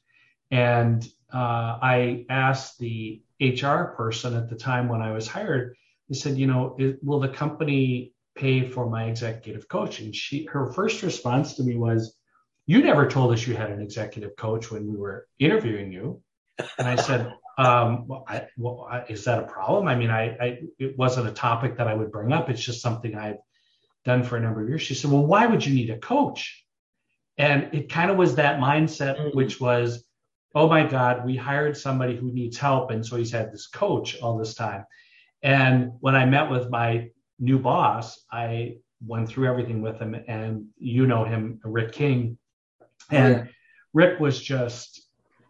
and 0.52 1.08
uh, 1.34 1.80
I 1.82 2.26
asked 2.30 2.80
the 2.80 3.22
HR 3.40 3.94
person 3.96 4.36
at 4.36 4.50
the 4.50 4.56
time 4.56 4.88
when 4.88 5.02
I 5.02 5.12
was 5.12 5.28
hired. 5.28 5.76
He 6.08 6.14
said, 6.14 6.38
"You 6.38 6.48
know, 6.48 6.76
it, 6.78 7.04
will 7.04 7.20
the 7.20 7.30
company 7.30 8.14
pay 8.36 8.68
for 8.68 8.90
my 8.90 9.06
executive 9.06 9.68
coach. 9.68 10.00
And 10.00 10.16
she, 10.16 10.46
her 10.46 10.72
first 10.72 11.04
response 11.04 11.56
to 11.56 11.64
me 11.64 11.76
was, 11.76 12.16
you 12.66 12.84
never 12.84 13.08
told 13.10 13.34
us 13.34 13.46
you 13.46 13.56
had 13.56 13.72
an 13.72 13.82
executive 13.82 14.36
coach 14.36 14.72
when 14.72 14.90
we 14.90 14.98
were 14.98 15.28
interviewing 15.40 15.92
you. 15.92 16.22
And 16.78 16.88
I 16.88 16.96
said, 16.96 17.34
Um, 17.58 18.08
well, 18.08 18.24
I, 18.28 18.48
well 18.58 18.88
I, 18.90 19.04
is 19.10 19.26
that 19.26 19.40
a 19.40 19.48
problem? 19.48 19.88
I 19.88 19.96
mean, 19.96 20.10
I, 20.10 20.38
I, 20.40 20.60
it 20.80 20.98
wasn't 20.98 21.28
a 21.28 21.34
topic 21.34 21.78
that 21.78 21.88
I 21.88 21.94
would 21.94 22.12
bring 22.12 22.32
up. 22.32 22.50
It's 22.50 22.64
just 22.64 22.82
something 22.82 23.16
I've 23.16 23.40
done 24.06 24.24
for 24.24 24.38
a 24.38 24.40
number 24.40 24.62
of 24.62 24.70
years. 24.70 24.82
She 24.82 24.96
said, 24.96 25.12
well, 25.12 25.26
why 25.26 25.46
would 25.46 25.66
you 25.66 25.74
need 25.74 25.90
a 25.90 25.98
coach? 25.98 26.64
And 27.38 27.74
it 27.74 27.90
kind 27.90 28.10
of 28.10 28.18
was 28.18 28.36
that 28.36 28.60
mindset, 28.60 29.18
mm-hmm. 29.18 29.38
which 29.38 29.60
was, 29.60 30.04
oh 30.54 30.68
my 30.68 30.86
God, 30.86 31.26
we 31.26 31.36
hired 31.36 31.78
somebody 31.78 32.16
who 32.16 32.32
needs 32.32 32.58
help. 32.58 32.92
And 32.92 33.06
so 33.06 33.16
he's 33.16 33.32
had 33.32 33.52
this 33.52 33.68
coach 33.68 34.20
all 34.22 34.38
this 34.38 34.54
time. 34.54 34.86
And 35.44 35.94
when 36.00 36.16
I 36.16 36.26
met 36.26 36.50
with 36.50 36.70
my 36.70 37.10
new 37.40 37.58
boss, 37.58 38.24
I 38.32 38.78
went 39.06 39.30
through 39.30 39.48
everything 39.48 39.82
with 39.82 40.00
him. 40.00 40.16
And 40.28 40.68
you 40.78 41.08
know 41.08 41.24
him, 41.24 41.60
Rick 41.64 41.94
King. 41.94 42.38
And 43.10 43.36
yeah. 43.36 43.44
Rick 43.94 44.20
was 44.20 44.42
just 44.42 45.08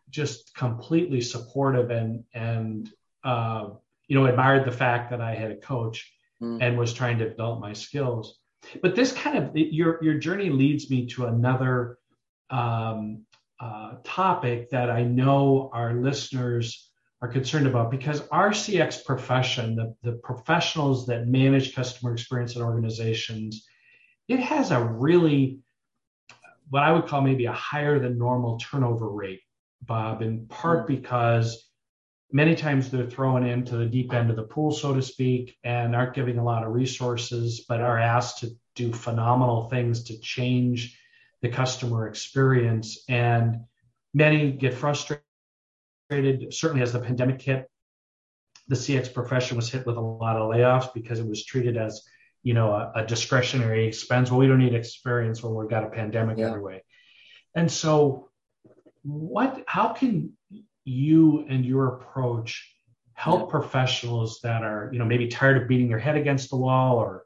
just 0.10 0.54
completely 0.56 1.22
supportive 1.22 1.90
and 1.90 2.24
and 2.34 2.90
uh, 3.24 3.70
you 4.08 4.20
know 4.20 4.26
admired 4.26 4.68
the 4.68 4.72
fact 4.72 5.10
that 5.12 5.22
I 5.22 5.36
had 5.36 5.52
a 5.52 5.56
coach 5.56 6.14
mm. 6.42 6.58
and 6.62 6.78
was 6.78 6.94
trying 6.94 7.18
to 7.20 7.30
develop 7.30 7.60
my 7.60 7.74
skills. 7.74 8.38
But 8.82 8.96
this 8.96 9.12
kind 9.12 9.38
of 9.38 9.56
your 9.56 10.04
your 10.04 10.16
journey 10.16 10.50
leads 10.50 10.90
me 10.90 11.08
to 11.08 11.26
another 11.26 11.98
um, 12.50 13.26
uh, 13.62 13.94
topic 14.04 14.72
that 14.72 14.90
I 14.90 15.04
know 15.04 15.70
our 15.72 15.94
listeners 15.94 16.90
are 17.22 17.28
concerned 17.28 17.68
about 17.68 17.92
because 17.92 18.28
our 18.30 18.50
CX 18.50 19.06
profession, 19.06 19.76
the, 19.76 19.96
the 20.02 20.14
professionals 20.14 21.06
that 21.06 21.28
manage 21.28 21.76
customer 21.76 22.14
experience 22.14 22.56
in 22.56 22.64
organizations, 22.64 23.68
it 24.28 24.40
has 24.40 24.72
a 24.72 24.84
really 24.84 25.60
what 26.72 26.84
I 26.84 26.94
would 26.94 27.06
call 27.06 27.22
maybe 27.22 27.46
a 27.46 27.52
higher 27.52 28.00
than 28.00 28.18
normal 28.18 28.58
turnover 28.58 29.10
rate, 29.10 29.42
Bob, 29.82 30.22
in 30.22 30.48
part 30.48 30.88
mm-hmm. 30.88 30.96
because 30.96 31.70
many 32.32 32.56
times 32.56 32.90
they're 32.90 33.10
thrown 33.10 33.46
into 33.46 33.76
the 33.76 33.86
deep 33.86 34.14
end 34.14 34.30
of 34.30 34.38
the 34.38 34.44
pool, 34.44 34.72
so 34.72 34.94
to 34.96 35.02
speak, 35.02 35.58
and 35.64 35.96
aren't 35.96 36.16
giving 36.16 36.38
a 36.38 36.44
lot 36.44 36.64
of 36.64 36.74
resources, 36.74 37.66
but 37.68 37.82
are 37.82 38.00
asked 38.00 38.40
to 38.40 38.52
do 38.76 38.94
phenomenal 38.94 39.68
things 39.70 40.06
to 40.06 40.18
change 40.20 40.98
the 41.42 41.50
customer 41.50 42.08
experience. 42.08 43.04
And 43.10 43.62
many 44.14 44.52
get 44.52 44.74
frustrated. 44.74 45.22
Certainly, 46.52 46.82
as 46.82 46.94
the 46.94 47.00
pandemic 47.00 47.42
hit, 47.42 47.70
the 48.68 48.76
CX 48.76 49.14
profession 49.14 49.58
was 49.58 49.70
hit 49.70 49.86
with 49.86 49.98
a 49.98 50.02
lot 50.02 50.38
of 50.38 50.50
layoffs 50.50 50.94
because 50.94 51.20
it 51.20 51.28
was 51.28 51.44
treated 51.46 51.78
as 51.78 52.04
you 52.44 52.54
know 52.54 52.72
a, 52.72 52.92
a 52.96 53.06
discretionary 53.06 53.88
expense. 53.88 54.30
Well, 54.30 54.40
we 54.40 54.48
don't 54.48 54.60
need 54.60 54.74
experience 54.74 55.42
when 55.44 55.54
we've 55.54 55.70
got 55.70 55.84
a 55.84 55.90
pandemic 55.90 56.38
yeah. 56.38 56.56
And 57.56 57.72
so, 57.72 58.30
what? 59.04 59.64
How 59.68 59.90
can 59.90 60.34
you 60.84 61.46
and 61.48 61.66
your 61.66 61.96
approach 61.96 62.76
help 63.14 63.42
yeah. 63.42 63.52
professionals 63.52 64.40
that 64.42 64.64
are 64.64 64.90
you 64.92 65.00
know 65.00 65.06
maybe 65.06 65.28
tired 65.28 65.62
of 65.62 65.68
beating 65.68 65.90
their 65.90 66.00
head 66.00 66.18
against 66.18 66.50
the 66.50 66.58
wall 66.58 66.98
or 66.98 67.26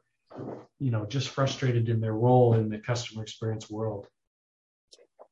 you 0.78 0.90
know 0.90 1.06
just 1.06 1.28
frustrated 1.28 1.88
in 1.88 2.00
their 2.00 2.14
role 2.14 2.54
in 2.54 2.68
the 2.68 2.78
customer 2.78 3.22
experience 3.22 3.70
world? 3.70 4.06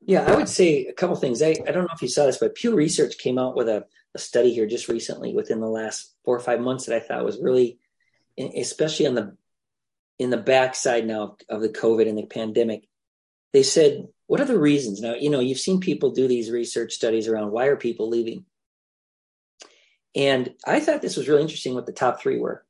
Yeah, 0.01 0.23
I 0.23 0.35
would 0.35 0.49
say 0.49 0.85
a 0.85 0.93
couple 0.93 1.15
things. 1.15 1.41
I, 1.41 1.55
I 1.67 1.71
don't 1.71 1.83
know 1.83 1.95
if 1.95 2.01
you 2.01 2.07
saw 2.07 2.25
this, 2.25 2.37
but 2.37 2.55
Pew 2.55 2.75
Research 2.75 3.17
came 3.17 3.39
out 3.39 3.55
with 3.55 3.67
a, 3.67 3.85
a 4.13 4.19
study 4.19 4.53
here 4.53 4.67
just 4.67 4.87
recently 4.87 5.33
within 5.33 5.59
the 5.59 5.67
last 5.67 6.13
four 6.23 6.35
or 6.35 6.39
five 6.39 6.59
months 6.59 6.85
that 6.85 6.95
I 6.95 6.99
thought 6.99 7.25
was 7.25 7.39
really, 7.41 7.79
especially 8.37 9.07
on 9.07 9.15
the 9.15 9.35
in 10.19 10.29
the 10.29 10.37
backside 10.37 11.05
now 11.05 11.37
of 11.49 11.61
the 11.61 11.69
COVID 11.69 12.07
and 12.07 12.17
the 12.17 12.25
pandemic, 12.25 12.87
they 13.51 13.63
said, 13.63 14.07
what 14.27 14.39
are 14.39 14.45
the 14.45 14.59
reasons? 14.59 15.01
Now, 15.01 15.15
you 15.15 15.29
know, 15.29 15.39
you've 15.39 15.59
seen 15.59 15.79
people 15.79 16.11
do 16.11 16.27
these 16.27 16.51
research 16.51 16.93
studies 16.93 17.27
around 17.27 17.51
why 17.51 17.65
are 17.65 17.75
people 17.75 18.09
leaving? 18.09 18.45
And 20.15 20.53
I 20.65 20.79
thought 20.79 21.01
this 21.01 21.17
was 21.17 21.27
really 21.27 21.41
interesting 21.41 21.73
what 21.73 21.85
the 21.85 21.91
top 21.91 22.21
three 22.21 22.39
were. 22.39 22.65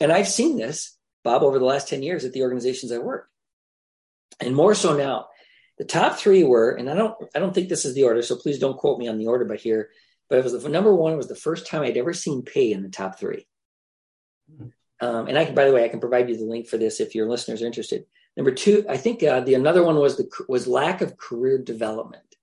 And 0.00 0.12
I've 0.12 0.28
seen 0.28 0.56
this, 0.56 0.96
Bob, 1.22 1.42
over 1.42 1.58
the 1.58 1.64
last 1.64 1.88
10 1.88 2.02
years 2.02 2.24
at 2.24 2.32
the 2.32 2.42
organizations 2.42 2.92
I 2.92 2.98
worked. 2.98 3.30
And 4.40 4.54
more 4.54 4.74
so 4.74 4.96
now. 4.96 5.26
The 5.78 5.84
top 5.86 6.18
three 6.18 6.44
were, 6.44 6.72
and 6.72 6.90
I 6.90 6.94
don't 6.94 7.14
I 7.34 7.38
don't 7.38 7.54
think 7.54 7.70
this 7.70 7.86
is 7.86 7.94
the 7.94 8.02
order, 8.02 8.20
so 8.20 8.36
please 8.36 8.58
don't 8.58 8.76
quote 8.76 8.98
me 8.98 9.08
on 9.08 9.16
the 9.16 9.28
order, 9.28 9.46
but 9.46 9.60
here, 9.60 9.88
but 10.28 10.38
it 10.38 10.44
was 10.44 10.62
the 10.62 10.68
number 10.68 10.94
one, 10.94 11.16
was 11.16 11.26
the 11.26 11.34
first 11.34 11.66
time 11.66 11.80
I'd 11.80 11.96
ever 11.96 12.12
seen 12.12 12.42
pay 12.42 12.70
in 12.70 12.82
the 12.82 12.90
top 12.90 13.18
three. 13.18 13.46
Um, 15.00 15.26
and 15.26 15.38
I 15.38 15.46
can, 15.46 15.54
by 15.54 15.64
the 15.64 15.72
way, 15.72 15.82
I 15.82 15.88
can 15.88 16.00
provide 16.00 16.28
you 16.28 16.36
the 16.36 16.44
link 16.44 16.68
for 16.68 16.76
this 16.76 17.00
if 17.00 17.14
your 17.14 17.28
listeners 17.28 17.62
are 17.62 17.66
interested. 17.66 18.04
Number 18.36 18.50
two, 18.50 18.84
I 18.88 18.98
think 18.98 19.22
uh, 19.22 19.40
the 19.40 19.54
another 19.54 19.82
one 19.82 19.96
was 19.96 20.18
the 20.18 20.28
was 20.48 20.66
lack 20.66 21.00
of 21.00 21.16
career 21.16 21.56
development, 21.56 22.36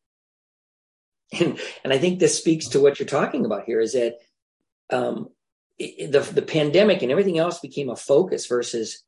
and 1.40 1.60
and 1.84 1.94
I 1.94 2.00
think 2.00 2.20
this 2.20 2.38
speaks 2.38 2.70
to 2.70 2.80
what 2.80 3.00
you're 3.00 3.08
talking 3.08 3.46
about 3.46 3.66
here 3.66 3.80
is 3.80 3.94
that 3.94 4.16
um, 4.92 5.30
it, 5.78 6.12
the 6.12 6.20
the 6.20 6.42
pandemic 6.42 7.02
and 7.02 7.12
everything 7.12 7.38
else 7.38 7.60
became 7.60 7.90
a 7.90 7.96
focus 7.96 8.48
versus 8.48 9.04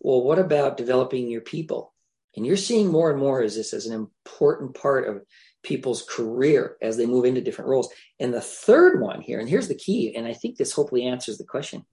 well, 0.00 0.22
what 0.22 0.38
about 0.38 0.76
developing 0.76 1.28
your 1.28 1.40
people? 1.40 1.92
And 2.36 2.46
you're 2.46 2.56
seeing 2.56 2.88
more 2.88 3.10
and 3.10 3.18
more 3.18 3.42
as 3.42 3.56
this 3.56 3.72
as 3.72 3.86
an 3.86 3.94
important 3.94 4.74
part 4.74 5.08
of 5.08 5.24
people's 5.62 6.02
career 6.02 6.76
as 6.80 6.96
they 6.96 7.06
move 7.06 7.24
into 7.24 7.40
different 7.40 7.70
roles. 7.70 7.88
And 8.20 8.32
the 8.32 8.40
third 8.40 9.00
one 9.00 9.20
here, 9.20 9.40
and 9.40 9.48
here's 9.48 9.68
the 9.68 9.74
key, 9.74 10.14
and 10.14 10.26
I 10.26 10.34
think 10.34 10.56
this 10.56 10.72
hopefully 10.72 11.06
answers 11.06 11.38
the 11.38 11.44
question 11.44 11.84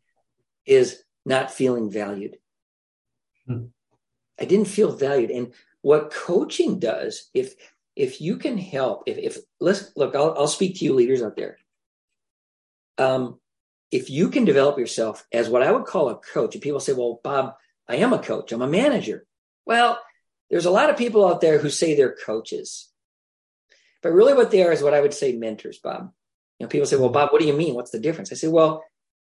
is 0.65 1.01
not 1.25 1.51
feeling 1.51 1.91
valued. 1.91 2.37
Hmm. 3.47 3.65
I 4.39 4.45
didn't 4.45 4.67
feel 4.67 4.91
valued. 4.91 5.31
And 5.31 5.53
what 5.81 6.11
coaching 6.11 6.79
does, 6.79 7.29
if 7.33 7.55
if 7.95 8.19
you 8.19 8.37
can 8.37 8.57
help, 8.57 9.03
if 9.05 9.17
if 9.17 9.37
let's 9.59 9.91
look, 9.95 10.15
I'll, 10.15 10.35
I'll 10.37 10.47
speak 10.47 10.77
to 10.77 10.85
you 10.85 10.93
leaders 10.93 11.21
out 11.21 11.37
there. 11.37 11.57
Um, 12.97 13.39
if 13.95 14.09
you 14.09 14.29
can 14.29 14.45
develop 14.45 14.77
yourself 14.77 15.25
as 15.31 15.49
what 15.49 15.63
I 15.63 15.71
would 15.71 15.85
call 15.85 16.09
a 16.09 16.15
coach, 16.15 16.55
and 16.55 16.61
people 16.61 16.79
say, 16.79 16.93
"Well, 16.93 17.19
Bob, 17.23 17.55
I 17.87 17.97
am 17.97 18.13
a 18.13 18.19
coach. 18.19 18.51
I'm 18.51 18.61
a 18.61 18.67
manager." 18.67 19.25
Well, 19.65 19.99
there's 20.49 20.65
a 20.65 20.71
lot 20.71 20.89
of 20.89 20.97
people 20.97 21.27
out 21.27 21.41
there 21.41 21.57
who 21.57 21.69
say 21.69 21.95
they're 21.95 22.15
coaches, 22.15 22.89
but 24.01 24.11
really, 24.11 24.33
what 24.33 24.51
they 24.51 24.63
are 24.63 24.71
is 24.71 24.83
what 24.83 24.93
I 24.93 25.01
would 25.01 25.13
say 25.13 25.33
mentors, 25.33 25.79
Bob. 25.79 26.11
You 26.59 26.65
know, 26.65 26.69
people 26.69 26.85
say, 26.85 26.97
"Well, 26.97 27.09
Bob, 27.09 27.31
what 27.31 27.41
do 27.41 27.47
you 27.47 27.53
mean? 27.53 27.75
What's 27.75 27.91
the 27.91 27.99
difference?" 27.99 28.31
I 28.31 28.35
say, 28.35 28.47
"Well, 28.47 28.83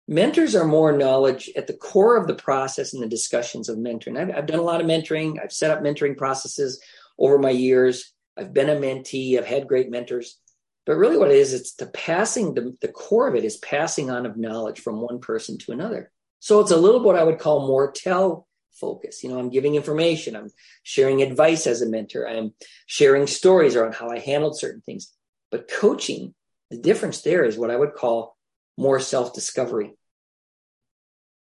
mentors 0.07 0.55
are 0.55 0.65
more 0.65 0.95
knowledge 0.95 1.49
at 1.55 1.67
the 1.67 1.73
core 1.73 2.17
of 2.17 2.27
the 2.27 2.35
process 2.35 2.93
and 2.93 3.01
the 3.01 3.07
discussions 3.07 3.69
of 3.69 3.77
mentoring. 3.77 4.19
I've, 4.19 4.35
I've, 4.35 4.45
done 4.45 4.59
a 4.59 4.63
lot 4.63 4.81
of 4.81 4.87
mentoring. 4.87 5.41
I've 5.41 5.53
set 5.53 5.71
up 5.71 5.81
mentoring 5.81 6.17
processes 6.17 6.81
over 7.17 7.37
my 7.37 7.51
years. 7.51 8.13
I've 8.37 8.53
been 8.53 8.69
a 8.69 8.75
mentee. 8.75 9.37
I've 9.37 9.45
had 9.45 9.67
great 9.67 9.89
mentors. 9.89 10.39
But 10.85 10.97
really, 10.97 11.17
what 11.17 11.31
it 11.31 11.37
is, 11.37 11.53
it's 11.53 11.75
the 11.75 11.87
passing, 11.87 12.53
the, 12.53 12.75
the 12.81 12.89
core 12.89 13.27
of 13.27 13.35
it 13.35 13.45
is 13.45 13.57
passing 13.57 14.09
on 14.09 14.25
of 14.25 14.37
knowledge 14.37 14.81
from 14.81 14.99
one 14.99 15.19
person 15.19 15.57
to 15.59 15.71
another. 15.71 16.11
So 16.39 16.59
it's 16.59 16.71
a 16.71 16.77
little 16.77 17.01
what 17.01 17.15
I 17.15 17.23
would 17.23 17.39
call 17.39 17.67
more 17.67 17.91
tell 17.91 18.47
focus. 18.73 19.23
You 19.23 19.29
know, 19.29 19.39
I'm 19.39 19.49
giving 19.49 19.75
information, 19.75 20.35
I'm 20.35 20.49
sharing 20.83 21.21
advice 21.21 21.67
as 21.67 21.81
a 21.81 21.89
mentor, 21.89 22.27
I'm 22.27 22.53
sharing 22.85 23.27
stories 23.27 23.75
around 23.75 23.95
how 23.95 24.09
I 24.09 24.19
handled 24.19 24.59
certain 24.59 24.81
things. 24.81 25.13
But 25.51 25.69
coaching, 25.69 26.33
the 26.69 26.77
difference 26.77 27.21
there 27.21 27.45
is 27.45 27.57
what 27.57 27.71
I 27.71 27.77
would 27.77 27.93
call 27.93 28.35
more 28.77 28.99
self 28.99 29.33
discovery 29.33 29.93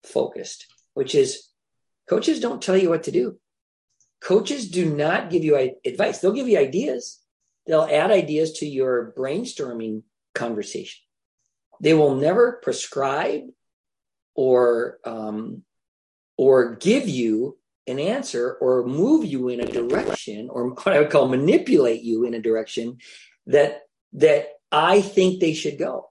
focused, 0.04 0.66
which 0.94 1.14
is 1.14 1.48
coaches 2.08 2.40
don't 2.40 2.62
tell 2.62 2.76
you 2.76 2.88
what 2.88 3.04
to 3.04 3.12
do. 3.12 3.38
Coaches 4.20 4.70
do 4.70 4.94
not 4.94 5.30
give 5.30 5.44
you 5.44 5.72
advice. 5.84 6.18
They'll 6.18 6.32
give 6.32 6.48
you 6.48 6.58
ideas. 6.58 7.19
They'll 7.70 7.82
add 7.82 8.10
ideas 8.10 8.54
to 8.54 8.66
your 8.66 9.14
brainstorming 9.16 10.02
conversation. 10.34 11.02
They 11.80 11.94
will 11.94 12.16
never 12.16 12.58
prescribe 12.64 13.42
or 14.34 14.98
um, 15.04 15.62
or 16.36 16.74
give 16.74 17.08
you 17.08 17.58
an 17.86 18.00
answer 18.00 18.54
or 18.54 18.84
move 18.84 19.24
you 19.24 19.50
in 19.50 19.60
a 19.60 19.66
direction 19.66 20.48
or 20.50 20.70
what 20.70 20.88
I 20.88 20.98
would 20.98 21.10
call 21.10 21.28
manipulate 21.28 22.02
you 22.02 22.24
in 22.24 22.34
a 22.34 22.42
direction 22.42 22.98
that 23.46 23.82
that 24.14 24.48
I 24.72 25.00
think 25.00 25.38
they 25.38 25.54
should 25.54 25.78
go. 25.78 26.10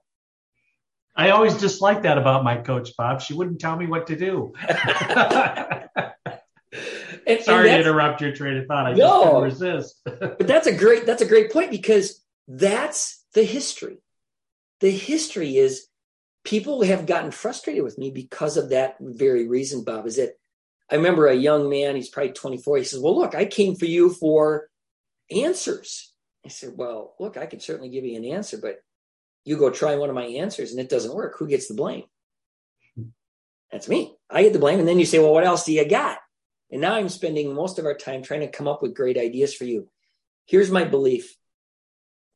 I 1.14 1.28
always 1.28 1.58
disliked 1.58 2.04
that 2.04 2.16
about 2.16 2.42
my 2.42 2.56
coach, 2.56 2.96
Bob. 2.96 3.20
She 3.20 3.34
wouldn't 3.34 3.60
tell 3.60 3.76
me 3.76 3.86
what 3.86 4.06
to 4.06 4.16
do. 4.16 4.54
and, 7.26 7.40
Sorry 7.42 7.70
and 7.70 7.82
to 7.82 7.90
interrupt 7.90 8.20
your 8.20 8.32
train 8.32 8.56
of 8.58 8.66
thought. 8.66 8.86
I 8.86 8.92
no, 8.92 8.96
just 8.96 9.24
couldn't 9.24 9.42
resist. 9.42 10.00
but 10.04 10.46
that's 10.46 10.66
a 10.66 10.76
great 10.76 11.06
that's 11.06 11.22
a 11.22 11.26
great 11.26 11.52
point 11.52 11.70
because 11.70 12.22
that's 12.48 13.24
the 13.34 13.42
history. 13.42 13.98
The 14.80 14.90
history 14.90 15.56
is 15.56 15.86
people 16.44 16.82
have 16.82 17.06
gotten 17.06 17.30
frustrated 17.30 17.84
with 17.84 17.98
me 17.98 18.10
because 18.10 18.56
of 18.56 18.70
that 18.70 18.96
very 19.00 19.46
reason, 19.48 19.84
Bob. 19.84 20.06
Is 20.06 20.16
that 20.16 20.32
I 20.90 20.96
remember 20.96 21.26
a 21.26 21.34
young 21.34 21.70
man, 21.70 21.96
he's 21.96 22.08
probably 22.08 22.32
24. 22.32 22.78
He 22.78 22.84
says, 22.84 23.00
Well, 23.00 23.16
look, 23.16 23.34
I 23.34 23.44
came 23.44 23.76
for 23.76 23.84
you 23.84 24.10
for 24.10 24.68
answers. 25.30 26.12
I 26.44 26.48
said, 26.48 26.72
Well, 26.76 27.14
look, 27.20 27.36
I 27.36 27.46
can 27.46 27.60
certainly 27.60 27.90
give 27.90 28.04
you 28.04 28.16
an 28.16 28.24
answer, 28.24 28.58
but 28.58 28.80
you 29.44 29.56
go 29.56 29.70
try 29.70 29.96
one 29.96 30.08
of 30.08 30.14
my 30.14 30.24
answers 30.24 30.72
and 30.72 30.80
it 30.80 30.88
doesn't 30.88 31.14
work. 31.14 31.36
Who 31.38 31.46
gets 31.46 31.68
the 31.68 31.74
blame? 31.74 32.04
That's 33.70 33.88
me. 33.88 34.16
I 34.28 34.42
get 34.42 34.52
the 34.52 34.58
blame. 34.58 34.80
And 34.80 34.88
then 34.88 34.98
you 34.98 35.06
say, 35.06 35.18
well, 35.18 35.32
what 35.32 35.44
else 35.44 35.64
do 35.64 35.72
you 35.72 35.88
got? 35.88 36.18
And 36.70 36.80
now 36.80 36.94
I'm 36.94 37.08
spending 37.08 37.54
most 37.54 37.78
of 37.78 37.84
our 37.84 37.94
time 37.94 38.22
trying 38.22 38.40
to 38.40 38.48
come 38.50 38.68
up 38.68 38.82
with 38.82 38.94
great 38.94 39.18
ideas 39.18 39.54
for 39.54 39.64
you. 39.64 39.88
Here's 40.46 40.70
my 40.70 40.84
belief 40.84 41.36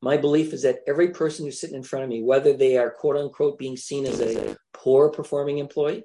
my 0.04 0.18
belief 0.18 0.52
is 0.52 0.62
that 0.62 0.80
every 0.86 1.08
person 1.08 1.46
who's 1.46 1.58
sitting 1.58 1.76
in 1.76 1.82
front 1.82 2.04
of 2.04 2.10
me, 2.10 2.22
whether 2.22 2.52
they 2.52 2.76
are 2.76 2.90
quote 2.90 3.16
unquote 3.16 3.58
being 3.58 3.78
seen 3.78 4.04
as 4.04 4.20
a 4.20 4.54
poor 4.74 5.08
performing 5.08 5.56
employee 5.58 6.04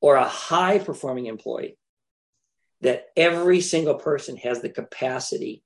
or 0.00 0.16
a 0.16 0.24
high 0.24 0.80
performing 0.80 1.26
employee, 1.26 1.78
that 2.80 3.06
every 3.16 3.60
single 3.60 3.94
person 3.94 4.36
has 4.36 4.60
the 4.60 4.68
capacity 4.68 5.62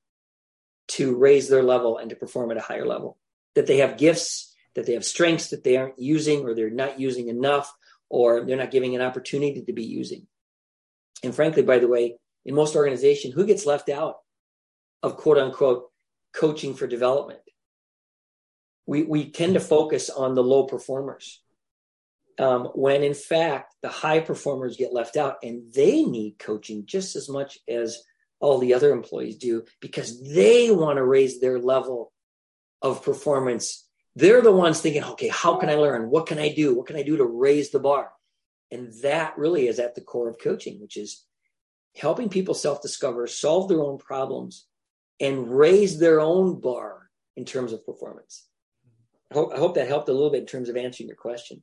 to 0.88 1.16
raise 1.16 1.48
their 1.48 1.62
level 1.62 1.96
and 1.96 2.11
to 2.11 2.16
perform 2.16 2.50
at 2.50 2.59
a 2.59 2.62
higher 2.62 2.87
level, 2.87 3.16
that 3.54 3.66
they 3.66 3.78
have 3.78 3.96
gifts, 3.96 4.54
that 4.74 4.85
they 4.85 4.92
have 4.92 5.04
strengths 5.04 5.48
that 5.48 5.64
they 5.64 5.78
aren't 5.78 5.98
using 5.98 6.44
or 6.44 6.54
they're 6.54 6.68
not 6.68 7.00
using 7.00 7.28
enough 7.28 7.74
or 8.11 8.44
they're 8.44 8.59
not 8.59 8.70
giving 8.70 8.94
an 8.94 9.00
opportunity 9.00 9.62
to 9.62 9.72
be 9.72 9.85
using. 9.85 10.26
And 11.22 11.35
frankly, 11.35 11.62
by 11.62 11.78
the 11.78 11.88
way, 11.88 12.16
in 12.44 12.54
most 12.54 12.76
organizations, 12.76 13.35
who 13.35 13.46
gets 13.46 13.66
left 13.66 13.88
out 13.88 14.16
of 15.02 15.16
quote 15.16 15.38
unquote 15.38 15.90
coaching 16.33 16.74
for 16.74 16.87
development? 16.87 17.40
We, 18.87 19.02
we 19.02 19.30
tend 19.30 19.54
to 19.54 19.61
focus 19.61 20.11
on 20.11 20.35
the 20.35 20.42
low 20.42 20.64
performers 20.64 21.42
um, 22.40 22.66
when 22.74 23.02
in 23.02 23.14
fact 23.14 23.74
the 23.83 23.88
high 23.88 24.20
performers 24.20 24.76
get 24.76 24.94
left 24.94 25.16
out 25.16 25.37
and 25.42 25.72
they 25.74 26.04
need 26.04 26.38
coaching 26.38 26.85
just 26.87 27.14
as 27.14 27.28
much 27.28 27.59
as 27.68 28.02
all 28.40 28.59
the 28.59 28.72
other 28.72 28.92
employees 28.92 29.37
do 29.37 29.64
because 29.80 30.22
they 30.33 30.70
want 30.70 30.96
to 30.96 31.04
raise 31.04 31.40
their 31.40 31.59
level 31.59 32.12
of 32.80 33.04
performance. 33.04 33.87
They're 34.16 34.40
the 34.40 34.52
ones 34.52 34.80
thinking, 34.80 35.04
okay, 35.04 35.28
how 35.28 35.56
can 35.56 35.68
I 35.68 35.74
learn? 35.74 36.11
What 36.11 36.26
can 36.26 36.38
I 36.38 36.52
do? 36.52 36.74
What 36.74 36.87
can 36.87 36.96
I 36.96 37.02
do 37.02 37.18
to 37.18 37.24
raise 37.24 37.70
the 37.70 37.78
bar? 37.78 38.11
And 38.70 38.92
that 39.02 39.37
really 39.37 39.66
is 39.66 39.78
at 39.78 39.94
the 39.94 40.00
core 40.00 40.28
of 40.28 40.38
coaching, 40.38 40.80
which 40.80 40.96
is 40.96 41.24
helping 41.96 42.28
people 42.28 42.54
self 42.54 42.83
discover, 42.83 43.26
solve 43.26 43.68
their 43.68 43.83
own 43.83 43.98
problems, 43.98 44.66
and 45.20 45.50
raise 45.50 45.98
their 45.98 46.20
own 46.20 46.61
bar 46.61 47.11
in 47.37 47.44
terms 47.44 47.72
of 47.72 47.85
performance. 47.85 48.46
I 49.30 49.35
hope, 49.35 49.52
I 49.54 49.59
hope 49.59 49.74
that 49.74 49.88
helped 49.88 50.09
a 50.09 50.12
little 50.12 50.30
bit 50.30 50.40
in 50.40 50.46
terms 50.46 50.68
of 50.68 50.76
answering 50.76 51.09
your 51.09 51.16
question. 51.16 51.62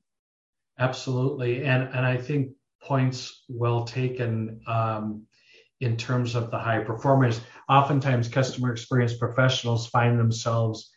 Absolutely, 0.79 1.63
and 1.63 1.83
and 1.83 2.05
I 2.05 2.17
think 2.17 2.51
points 2.81 3.43
well 3.49 3.83
taken 3.83 4.61
um, 4.67 5.23
in 5.79 5.97
terms 5.97 6.35
of 6.35 6.51
the 6.51 6.59
high 6.59 6.83
performers. 6.83 7.41
Oftentimes, 7.67 8.27
customer 8.27 8.71
experience 8.71 9.17
professionals 9.17 9.87
find 9.87 10.19
themselves 10.19 10.91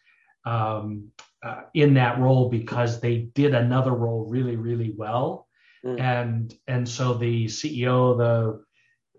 um, 0.44 1.08
uh, 1.42 1.62
in 1.74 1.94
that 1.94 2.18
role 2.18 2.48
because 2.48 3.00
they 3.00 3.30
did 3.34 3.54
another 3.54 3.92
role 3.92 4.26
really, 4.28 4.56
really 4.56 4.94
well, 4.96 5.46
mm. 5.84 6.00
and 6.00 6.54
and 6.66 6.88
so 6.88 7.14
the 7.14 7.46
CEO, 7.46 8.16
the 8.16 8.64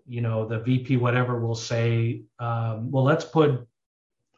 you 0.06 0.20
know 0.20 0.46
the 0.46 0.60
VP, 0.60 0.96
whatever, 0.96 1.40
will 1.40 1.54
say, 1.54 2.22
um, 2.38 2.90
well, 2.90 3.04
let's 3.04 3.24
put 3.24 3.66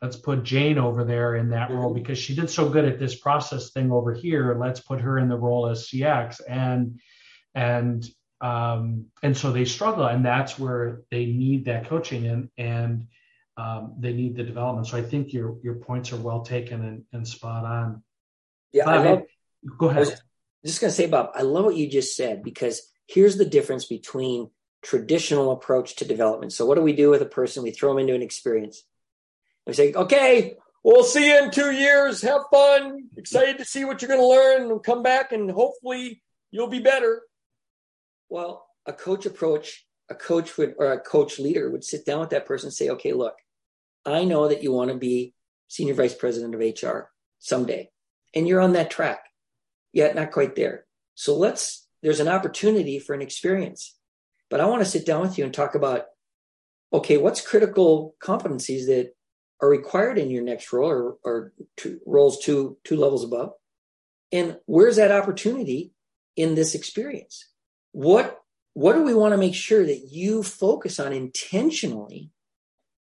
let's 0.02 0.16
put 0.16 0.42
Jane 0.42 0.78
over 0.78 1.04
there 1.04 1.36
in 1.36 1.50
that 1.50 1.70
role 1.70 1.86
mm-hmm. 1.86 2.02
because 2.02 2.18
she 2.18 2.34
did 2.34 2.50
so 2.50 2.68
good 2.68 2.84
at 2.84 2.98
this 2.98 3.14
process 3.14 3.70
thing 3.70 3.90
over 3.90 4.12
here. 4.12 4.56
Let's 4.58 4.80
put 4.80 5.00
her 5.00 5.18
in 5.18 5.28
the 5.28 5.36
role 5.36 5.68
as 5.68 5.88
CX 5.88 6.40
and 6.48 7.00
and 7.54 8.04
um, 8.40 9.06
and 9.22 9.36
so 9.36 9.52
they 9.52 9.64
struggle, 9.64 10.04
and 10.04 10.24
that's 10.24 10.58
where 10.58 11.02
they 11.10 11.26
need 11.26 11.64
that 11.66 11.88
coaching 11.88 12.26
and 12.26 12.50
and 12.58 13.06
um, 13.56 13.94
they 13.98 14.12
need 14.12 14.36
the 14.36 14.42
development. 14.42 14.86
So 14.88 14.98
I 14.98 15.02
think 15.02 15.32
your 15.32 15.56
your 15.62 15.76
points 15.76 16.12
are 16.12 16.16
well 16.16 16.42
taken 16.42 16.84
and, 16.84 17.04
and 17.12 17.26
spot 17.26 17.64
on. 17.64 18.02
Yeah, 18.72 18.88
I 18.88 18.98
love, 18.98 19.22
go 19.78 19.88
ahead. 19.88 20.06
I 20.06 20.10
was 20.10 20.22
just 20.64 20.80
gonna 20.80 20.92
say, 20.92 21.06
Bob, 21.06 21.30
I 21.34 21.42
love 21.42 21.64
what 21.64 21.76
you 21.76 21.88
just 21.88 22.16
said 22.16 22.42
because 22.42 22.82
here's 23.06 23.36
the 23.36 23.44
difference 23.44 23.84
between 23.84 24.50
traditional 24.82 25.52
approach 25.52 25.96
to 25.96 26.04
development. 26.04 26.52
So 26.52 26.66
what 26.66 26.76
do 26.76 26.82
we 26.82 26.92
do 26.92 27.10
with 27.10 27.22
a 27.22 27.26
person? 27.26 27.62
We 27.62 27.70
throw 27.70 27.90
them 27.90 28.00
into 28.00 28.14
an 28.14 28.22
experience 28.22 28.84
we 29.66 29.72
say, 29.72 29.92
okay, 29.92 30.56
we'll 30.82 31.04
see 31.04 31.28
you 31.30 31.42
in 31.42 31.50
two 31.50 31.72
years. 31.72 32.22
Have 32.22 32.42
fun. 32.50 33.08
Excited 33.16 33.58
to 33.58 33.64
see 33.64 33.84
what 33.84 34.02
you're 34.02 34.08
going 34.08 34.20
to 34.20 34.26
learn 34.26 34.70
and 34.70 34.82
come 34.82 35.02
back 35.02 35.32
and 35.32 35.50
hopefully 35.50 36.22
you'll 36.50 36.68
be 36.68 36.80
better. 36.80 37.22
Well, 38.28 38.66
a 38.86 38.92
coach 38.92 39.26
approach, 39.26 39.86
a 40.10 40.14
coach 40.14 40.56
would, 40.58 40.74
or 40.78 40.92
a 40.92 41.00
coach 41.00 41.38
leader 41.38 41.70
would 41.70 41.84
sit 41.84 42.04
down 42.04 42.20
with 42.20 42.30
that 42.30 42.46
person 42.46 42.68
and 42.68 42.74
say, 42.74 42.90
okay, 42.90 43.12
look, 43.12 43.34
I 44.04 44.24
know 44.24 44.48
that 44.48 44.62
you 44.62 44.72
want 44.72 44.90
to 44.90 44.96
be 44.96 45.34
senior 45.68 45.94
vice 45.94 46.14
president 46.14 46.54
of 46.54 46.60
HR 46.60 47.10
someday, 47.38 47.90
and 48.34 48.46
you're 48.46 48.60
on 48.60 48.74
that 48.74 48.90
track, 48.90 49.24
yet 49.94 50.14
not 50.14 50.32
quite 50.32 50.56
there. 50.56 50.84
So 51.14 51.36
let's, 51.36 51.86
there's 52.02 52.20
an 52.20 52.28
opportunity 52.28 52.98
for 52.98 53.14
an 53.14 53.22
experience. 53.22 53.96
But 54.50 54.60
I 54.60 54.66
want 54.66 54.82
to 54.82 54.88
sit 54.88 55.06
down 55.06 55.22
with 55.22 55.38
you 55.38 55.44
and 55.44 55.54
talk 55.54 55.74
about, 55.74 56.04
okay, 56.92 57.16
what's 57.16 57.40
critical 57.40 58.14
competencies 58.22 58.86
that 58.86 59.14
are 59.64 59.68
required 59.68 60.18
in 60.18 60.30
your 60.30 60.42
next 60.42 60.72
role 60.72 60.90
or, 60.90 61.16
or 61.24 61.52
two, 61.76 62.00
roles 62.06 62.38
two 62.40 62.76
two 62.84 62.96
levels 62.96 63.24
above 63.24 63.52
and 64.32 64.58
where's 64.66 64.96
that 64.96 65.10
opportunity 65.10 65.92
in 66.36 66.54
this 66.54 66.74
experience 66.74 67.48
what 67.92 68.40
what 68.74 68.94
do 68.94 69.02
we 69.02 69.14
want 69.14 69.32
to 69.32 69.38
make 69.38 69.54
sure 69.54 69.86
that 69.86 70.08
you 70.10 70.42
focus 70.42 70.98
on 70.98 71.12
intentionally 71.12 72.30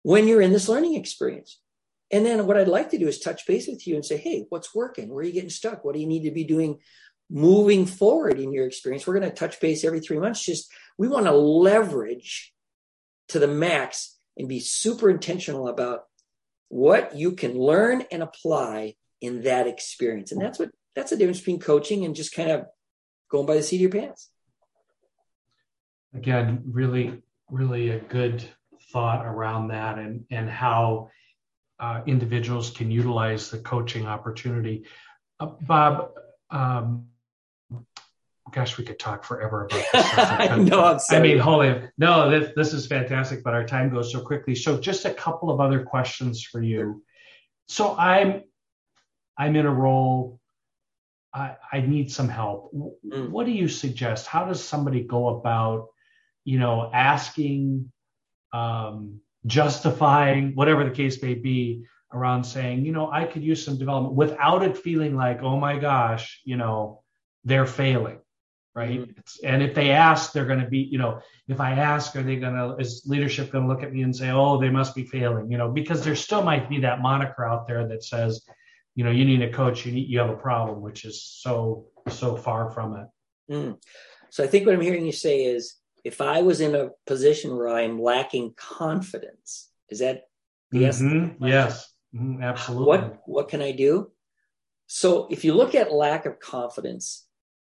when 0.02 0.26
you're 0.26 0.40
in 0.40 0.52
this 0.52 0.68
learning 0.68 0.94
experience 0.94 1.60
and 2.10 2.24
then 2.24 2.46
what 2.46 2.56
i'd 2.56 2.68
like 2.68 2.90
to 2.90 2.98
do 2.98 3.08
is 3.08 3.18
touch 3.18 3.46
base 3.46 3.66
with 3.66 3.86
you 3.86 3.94
and 3.94 4.04
say 4.04 4.16
hey 4.16 4.46
what's 4.48 4.74
working 4.74 5.08
where 5.08 5.20
are 5.20 5.26
you 5.26 5.32
getting 5.32 5.50
stuck 5.50 5.84
what 5.84 5.94
do 5.94 6.00
you 6.00 6.06
need 6.06 6.24
to 6.24 6.30
be 6.30 6.44
doing 6.44 6.78
moving 7.30 7.86
forward 7.86 8.40
in 8.40 8.52
your 8.52 8.66
experience 8.66 9.06
we're 9.06 9.18
going 9.18 9.28
to 9.28 9.34
touch 9.34 9.60
base 9.60 9.84
every 9.84 10.00
three 10.00 10.18
months 10.18 10.44
just 10.44 10.70
we 10.98 11.08
want 11.08 11.26
to 11.26 11.32
leverage 11.32 12.52
to 13.28 13.38
the 13.38 13.46
max 13.46 14.18
and 14.36 14.48
be 14.48 14.58
super 14.58 15.08
intentional 15.08 15.68
about 15.68 16.04
what 16.68 17.16
you 17.16 17.32
can 17.32 17.58
learn 17.58 18.04
and 18.10 18.22
apply 18.22 18.94
in 19.20 19.42
that 19.42 19.66
experience. 19.66 20.32
And 20.32 20.40
that's 20.40 20.58
what 20.58 20.70
that's 20.96 21.10
the 21.10 21.16
difference 21.16 21.38
between 21.38 21.60
coaching 21.60 22.04
and 22.04 22.14
just 22.14 22.34
kind 22.34 22.50
of 22.50 22.66
going 23.30 23.46
by 23.46 23.54
the 23.54 23.62
seat 23.62 23.76
of 23.76 23.82
your 23.82 23.90
pants. 23.90 24.30
Again, 26.14 26.62
really, 26.66 27.22
really 27.48 27.90
a 27.90 28.00
good 28.00 28.42
thought 28.92 29.24
around 29.24 29.68
that 29.68 29.98
and 29.98 30.24
and 30.30 30.48
how 30.48 31.10
uh, 31.80 32.02
individuals 32.06 32.70
can 32.70 32.90
utilize 32.90 33.50
the 33.50 33.58
coaching 33.58 34.06
opportunity. 34.06 34.84
Uh, 35.40 35.46
Bob, 35.62 36.12
um, 36.50 37.06
gosh, 38.52 38.76
we 38.76 38.84
could 38.84 38.98
talk 38.98 39.24
forever 39.24 39.64
about 39.64 39.84
this. 39.92 40.06
I 40.14 40.56
know. 40.56 40.84
I'm 40.84 40.98
sorry. 40.98 41.18
I 41.18 41.22
mean, 41.22 41.38
holy 41.38 41.82
no, 41.96 42.30
this, 42.30 42.52
this 42.54 42.72
is 42.74 42.86
fantastic, 42.86 43.42
but 43.42 43.54
our 43.54 43.64
time 43.64 43.90
goes 43.90 44.12
so 44.12 44.20
quickly. 44.20 44.54
So, 44.54 44.78
just 44.78 45.04
a 45.06 45.14
couple 45.14 45.50
of 45.50 45.60
other 45.60 45.82
questions 45.82 46.42
for 46.42 46.62
you. 46.62 47.02
So, 47.68 47.96
I'm 47.96 48.42
I'm 49.38 49.56
in 49.56 49.66
a 49.66 49.72
role. 49.72 50.38
I, 51.32 51.56
I 51.72 51.80
need 51.80 52.10
some 52.10 52.28
help. 52.28 52.74
Mm. 52.74 53.30
What 53.30 53.46
do 53.46 53.52
you 53.52 53.68
suggest? 53.68 54.26
How 54.26 54.44
does 54.44 54.62
somebody 54.62 55.02
go 55.02 55.28
about, 55.28 55.86
you 56.44 56.58
know, 56.58 56.90
asking, 56.92 57.90
um, 58.52 59.20
justifying, 59.46 60.54
whatever 60.54 60.84
the 60.84 60.90
case 60.90 61.22
may 61.22 61.34
be, 61.34 61.84
around 62.12 62.44
saying, 62.44 62.84
you 62.84 62.92
know, 62.92 63.10
I 63.10 63.24
could 63.24 63.44
use 63.44 63.64
some 63.64 63.78
development 63.78 64.14
without 64.14 64.64
it 64.64 64.76
feeling 64.76 65.16
like, 65.16 65.42
oh 65.42 65.58
my 65.58 65.78
gosh, 65.78 66.40
you 66.44 66.56
know, 66.56 67.02
they're 67.44 67.66
failing 67.66 68.18
right? 68.74 69.00
Mm-hmm. 69.00 69.46
And 69.46 69.62
if 69.62 69.74
they 69.74 69.90
ask, 69.90 70.32
they're 70.32 70.46
going 70.46 70.60
to 70.60 70.68
be, 70.68 70.78
you 70.78 70.98
know, 70.98 71.20
if 71.48 71.60
I 71.60 71.72
ask, 71.72 72.14
are 72.16 72.22
they 72.22 72.36
going 72.36 72.54
to, 72.54 72.76
is 72.76 73.02
leadership 73.06 73.50
going 73.50 73.64
to 73.64 73.68
look 73.72 73.82
at 73.82 73.92
me 73.92 74.02
and 74.02 74.14
say, 74.14 74.30
oh, 74.30 74.58
they 74.58 74.70
must 74.70 74.94
be 74.94 75.04
failing, 75.04 75.50
you 75.50 75.58
know, 75.58 75.68
because 75.70 76.04
there 76.04 76.16
still 76.16 76.42
might 76.42 76.68
be 76.68 76.80
that 76.80 77.00
moniker 77.00 77.44
out 77.44 77.66
there 77.66 77.88
that 77.88 78.04
says, 78.04 78.42
you 78.94 79.04
know, 79.04 79.10
you 79.10 79.24
need 79.24 79.42
a 79.42 79.52
coach, 79.52 79.86
you 79.86 79.92
need, 79.92 80.08
you 80.08 80.18
have 80.18 80.30
a 80.30 80.36
problem, 80.36 80.80
which 80.80 81.04
is 81.04 81.22
so, 81.22 81.86
so 82.08 82.36
far 82.36 82.70
from 82.70 82.96
it. 82.96 83.54
Mm. 83.54 83.78
So 84.30 84.44
I 84.44 84.46
think 84.46 84.66
what 84.66 84.74
I'm 84.74 84.80
hearing 84.80 85.06
you 85.06 85.12
say 85.12 85.44
is, 85.44 85.74
if 86.04 86.20
I 86.20 86.42
was 86.42 86.60
in 86.60 86.74
a 86.74 86.90
position 87.06 87.56
where 87.56 87.68
I'm 87.68 88.00
lacking 88.00 88.54
confidence, 88.56 89.70
is 89.88 90.00
that 90.00 90.22
yes? 90.72 91.00
Mm-hmm. 91.00 91.44
Yes, 91.46 91.92
mm-hmm. 92.14 92.42
absolutely. 92.42 92.86
What 92.86 93.22
what 93.26 93.48
can 93.48 93.62
I 93.62 93.72
do? 93.72 94.10
So 94.86 95.28
if 95.30 95.44
you 95.44 95.54
look 95.54 95.74
at 95.74 95.92
lack 95.92 96.26
of 96.26 96.40
confidence, 96.40 97.26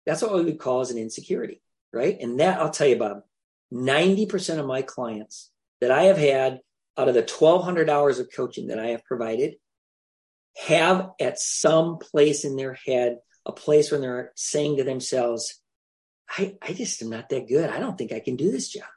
that's 0.05 0.21
what 0.21 0.33
we 0.33 0.43
would 0.43 0.59
call 0.59 0.81
as 0.81 0.91
an 0.91 0.97
insecurity, 0.97 1.61
right? 1.91 2.17
And 2.19 2.39
that 2.39 2.59
I'll 2.59 2.69
tell 2.69 2.87
you, 2.87 2.97
Bob, 2.97 3.23
90% 3.73 4.59
of 4.59 4.65
my 4.65 4.81
clients 4.81 5.51
that 5.81 5.91
I 5.91 6.03
have 6.03 6.17
had 6.17 6.59
out 6.97 7.07
of 7.07 7.13
the 7.13 7.21
1200 7.21 7.89
hours 7.89 8.19
of 8.19 8.29
coaching 8.33 8.67
that 8.67 8.79
I 8.79 8.87
have 8.87 9.03
provided 9.03 9.55
have 10.55 11.09
at 11.19 11.39
some 11.39 11.97
place 11.97 12.43
in 12.43 12.55
their 12.55 12.77
head 12.85 13.17
a 13.45 13.51
place 13.51 13.91
when 13.91 14.01
they're 14.01 14.31
saying 14.35 14.77
to 14.77 14.83
themselves, 14.83 15.61
I, 16.29 16.57
I 16.61 16.73
just 16.73 17.01
am 17.01 17.09
not 17.09 17.29
that 17.29 17.47
good. 17.47 17.69
I 17.69 17.79
don't 17.79 17.97
think 17.97 18.11
I 18.11 18.19
can 18.19 18.35
do 18.35 18.51
this 18.51 18.69
job. 18.69 18.87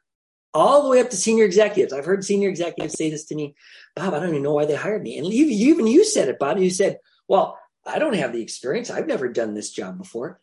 All 0.52 0.82
the 0.82 0.88
way 0.88 1.00
up 1.00 1.10
to 1.10 1.16
senior 1.16 1.44
executives. 1.44 1.92
I've 1.92 2.04
heard 2.04 2.24
senior 2.24 2.48
executives 2.48 2.94
say 2.98 3.08
this 3.10 3.26
to 3.26 3.36
me, 3.36 3.54
Bob, 3.94 4.14
I 4.14 4.18
don't 4.18 4.30
even 4.30 4.42
know 4.42 4.54
why 4.54 4.64
they 4.64 4.74
hired 4.74 5.02
me. 5.02 5.16
And 5.16 5.26
even 5.26 5.86
you 5.86 6.04
said 6.04 6.28
it, 6.28 6.40
Bob. 6.40 6.58
You 6.58 6.70
said, 6.70 6.98
well, 7.28 7.56
I 7.86 8.00
don't 8.00 8.16
have 8.16 8.32
the 8.32 8.42
experience. 8.42 8.90
I've 8.90 9.06
never 9.06 9.28
done 9.28 9.54
this 9.54 9.70
job 9.70 9.96
before. 9.96 10.40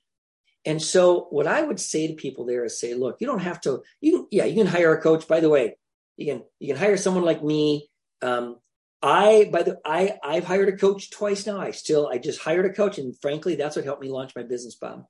And 0.65 0.81
so 0.81 1.27
what 1.29 1.47
I 1.47 1.61
would 1.61 1.79
say 1.79 2.07
to 2.07 2.13
people 2.13 2.45
there 2.45 2.63
is 2.63 2.79
say, 2.79 2.93
look, 2.93 3.17
you 3.19 3.27
don't 3.27 3.39
have 3.39 3.59
to, 3.61 3.83
you 3.99 4.11
can, 4.11 4.27
yeah, 4.31 4.45
you 4.45 4.55
can 4.55 4.67
hire 4.67 4.93
a 4.93 5.01
coach. 5.01 5.27
By 5.27 5.41
the 5.41 5.49
way, 5.49 5.77
you 6.15 6.25
can, 6.25 6.43
you 6.59 6.69
can 6.69 6.77
hire 6.77 6.97
someone 6.97 7.25
like 7.25 7.43
me. 7.43 7.89
Um, 8.21 8.57
I 9.01 9.49
by 9.51 9.63
the 9.63 9.79
I 9.85 10.17
I've 10.23 10.43
hired 10.43 10.69
a 10.69 10.77
coach 10.77 11.11
twice 11.11 11.45
now. 11.45 11.59
I 11.59 11.71
still 11.71 12.07
I 12.07 12.17
just 12.17 12.41
hired 12.41 12.65
a 12.65 12.73
coach, 12.73 12.97
and 12.97 13.15
frankly, 13.19 13.55
that's 13.55 13.75
what 13.75 13.85
helped 13.85 14.01
me 14.01 14.09
launch 14.09 14.35
my 14.35 14.43
business, 14.43 14.75
Bob. 14.75 15.05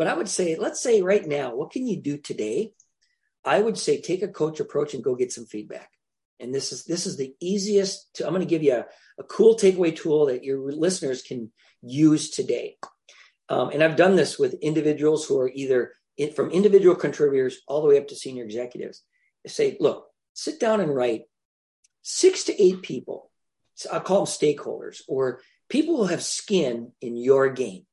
But 0.00 0.06
I 0.06 0.14
would 0.14 0.30
say, 0.30 0.56
let's 0.56 0.82
say 0.82 1.02
right 1.02 1.26
now, 1.26 1.54
what 1.54 1.72
can 1.72 1.86
you 1.86 2.00
do 2.00 2.16
today? 2.16 2.72
I 3.44 3.60
would 3.60 3.76
say 3.76 4.00
take 4.00 4.22
a 4.22 4.28
coach 4.28 4.58
approach 4.58 4.94
and 4.94 5.04
go 5.04 5.14
get 5.14 5.30
some 5.30 5.44
feedback. 5.44 5.90
And 6.40 6.54
this 6.54 6.72
is 6.72 6.86
this 6.86 7.04
is 7.04 7.18
the 7.18 7.34
easiest. 7.38 8.14
To, 8.14 8.24
I'm 8.24 8.32
going 8.32 8.40
to 8.40 8.48
give 8.48 8.62
you 8.62 8.76
a, 8.76 8.86
a 9.18 9.24
cool 9.24 9.56
takeaway 9.56 9.94
tool 9.94 10.24
that 10.28 10.42
your 10.42 10.72
listeners 10.72 11.20
can 11.20 11.52
use 11.82 12.30
today. 12.30 12.78
Um, 13.50 13.68
and 13.74 13.84
I've 13.84 13.96
done 13.96 14.16
this 14.16 14.38
with 14.38 14.54
individuals 14.62 15.26
who 15.26 15.38
are 15.38 15.50
either 15.54 15.92
in, 16.16 16.32
from 16.32 16.50
individual 16.50 16.96
contributors 16.96 17.58
all 17.68 17.82
the 17.82 17.88
way 17.88 17.98
up 17.98 18.08
to 18.08 18.16
senior 18.16 18.44
executives. 18.44 19.02
Say, 19.46 19.76
look, 19.80 20.06
sit 20.32 20.58
down 20.58 20.80
and 20.80 20.94
write 20.94 21.24
six 22.00 22.44
to 22.44 22.62
eight 22.62 22.80
people. 22.80 23.30
So 23.74 23.90
I'll 23.92 24.00
call 24.00 24.24
them 24.24 24.32
stakeholders 24.32 25.02
or 25.08 25.42
people 25.68 25.98
who 25.98 26.04
have 26.04 26.22
skin 26.22 26.92
in 27.02 27.18
your 27.18 27.50
game. 27.50 27.84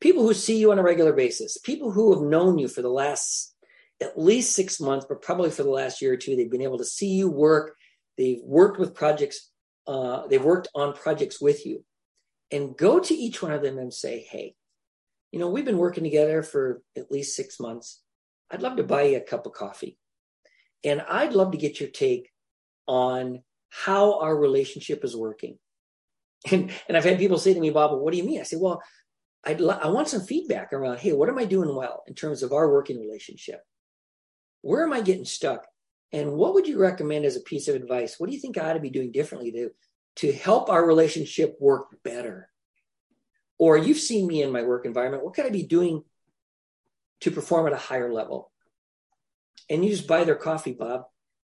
People 0.00 0.22
who 0.22 0.34
see 0.34 0.58
you 0.58 0.72
on 0.72 0.78
a 0.78 0.82
regular 0.82 1.12
basis, 1.12 1.58
people 1.58 1.90
who 1.90 2.12
have 2.14 2.22
known 2.22 2.58
you 2.58 2.68
for 2.68 2.82
the 2.82 2.90
last 2.90 3.54
at 4.00 4.18
least 4.18 4.54
six 4.54 4.78
months, 4.78 5.06
but 5.08 5.22
probably 5.22 5.50
for 5.50 5.62
the 5.62 5.70
last 5.70 6.02
year 6.02 6.12
or 6.12 6.16
two, 6.16 6.36
they've 6.36 6.50
been 6.50 6.62
able 6.62 6.78
to 6.78 6.84
see 6.84 7.08
you 7.08 7.30
work. 7.30 7.74
They've 8.18 8.40
worked 8.42 8.78
with 8.78 8.94
projects, 8.94 9.50
uh, 9.86 10.26
they've 10.26 10.44
worked 10.44 10.68
on 10.74 10.92
projects 10.94 11.40
with 11.40 11.64
you. 11.64 11.84
And 12.52 12.76
go 12.76 13.00
to 13.00 13.14
each 13.14 13.42
one 13.42 13.52
of 13.52 13.62
them 13.62 13.78
and 13.78 13.92
say, 13.92 14.26
hey, 14.30 14.54
you 15.32 15.40
know, 15.40 15.48
we've 15.48 15.64
been 15.64 15.78
working 15.78 16.04
together 16.04 16.42
for 16.42 16.80
at 16.96 17.10
least 17.10 17.34
six 17.34 17.58
months. 17.58 18.02
I'd 18.50 18.62
love 18.62 18.76
to 18.76 18.84
buy 18.84 19.02
you 19.02 19.16
a 19.16 19.20
cup 19.20 19.46
of 19.46 19.52
coffee. 19.52 19.98
And 20.84 21.02
I'd 21.02 21.32
love 21.32 21.50
to 21.52 21.58
get 21.58 21.80
your 21.80 21.88
take 21.88 22.30
on 22.86 23.42
how 23.68 24.20
our 24.20 24.36
relationship 24.36 25.04
is 25.04 25.16
working. 25.16 25.58
And, 26.52 26.70
and 26.86 26.96
I've 26.96 27.02
had 27.02 27.18
people 27.18 27.38
say 27.38 27.54
to 27.54 27.60
me, 27.60 27.70
Bob, 27.70 27.98
what 28.00 28.12
do 28.12 28.18
you 28.18 28.22
mean? 28.22 28.38
I 28.38 28.44
say, 28.44 28.56
well, 28.56 28.80
I'd 29.46 29.62
I 29.62 29.86
want 29.88 30.08
some 30.08 30.22
feedback 30.22 30.72
around, 30.72 30.98
hey, 30.98 31.12
what 31.12 31.28
am 31.28 31.38
I 31.38 31.44
doing 31.44 31.74
well 31.74 32.02
in 32.08 32.14
terms 32.14 32.42
of 32.42 32.52
our 32.52 32.70
working 32.70 33.00
relationship? 33.00 33.62
Where 34.62 34.82
am 34.82 34.92
I 34.92 35.00
getting 35.00 35.24
stuck? 35.24 35.64
And 36.12 36.32
what 36.32 36.54
would 36.54 36.66
you 36.66 36.78
recommend 36.78 37.24
as 37.24 37.36
a 37.36 37.40
piece 37.40 37.68
of 37.68 37.76
advice? 37.76 38.16
What 38.18 38.28
do 38.28 38.34
you 38.34 38.40
think 38.40 38.58
I 38.58 38.70
ought 38.70 38.74
to 38.74 38.80
be 38.80 38.90
doing 38.90 39.12
differently 39.12 39.52
to, 39.52 39.70
to 40.16 40.32
help 40.32 40.68
our 40.68 40.84
relationship 40.84 41.56
work 41.60 41.86
better? 42.02 42.48
Or 43.58 43.78
you've 43.78 43.98
seen 43.98 44.26
me 44.26 44.42
in 44.42 44.50
my 44.50 44.62
work 44.62 44.84
environment. 44.84 45.24
What 45.24 45.34
could 45.34 45.46
I 45.46 45.50
be 45.50 45.62
doing 45.62 46.02
to 47.20 47.30
perform 47.30 47.68
at 47.68 47.72
a 47.72 47.76
higher 47.76 48.12
level? 48.12 48.50
And 49.70 49.84
you 49.84 49.90
just 49.90 50.08
buy 50.08 50.24
their 50.24 50.36
coffee, 50.36 50.72
Bob. 50.72 51.04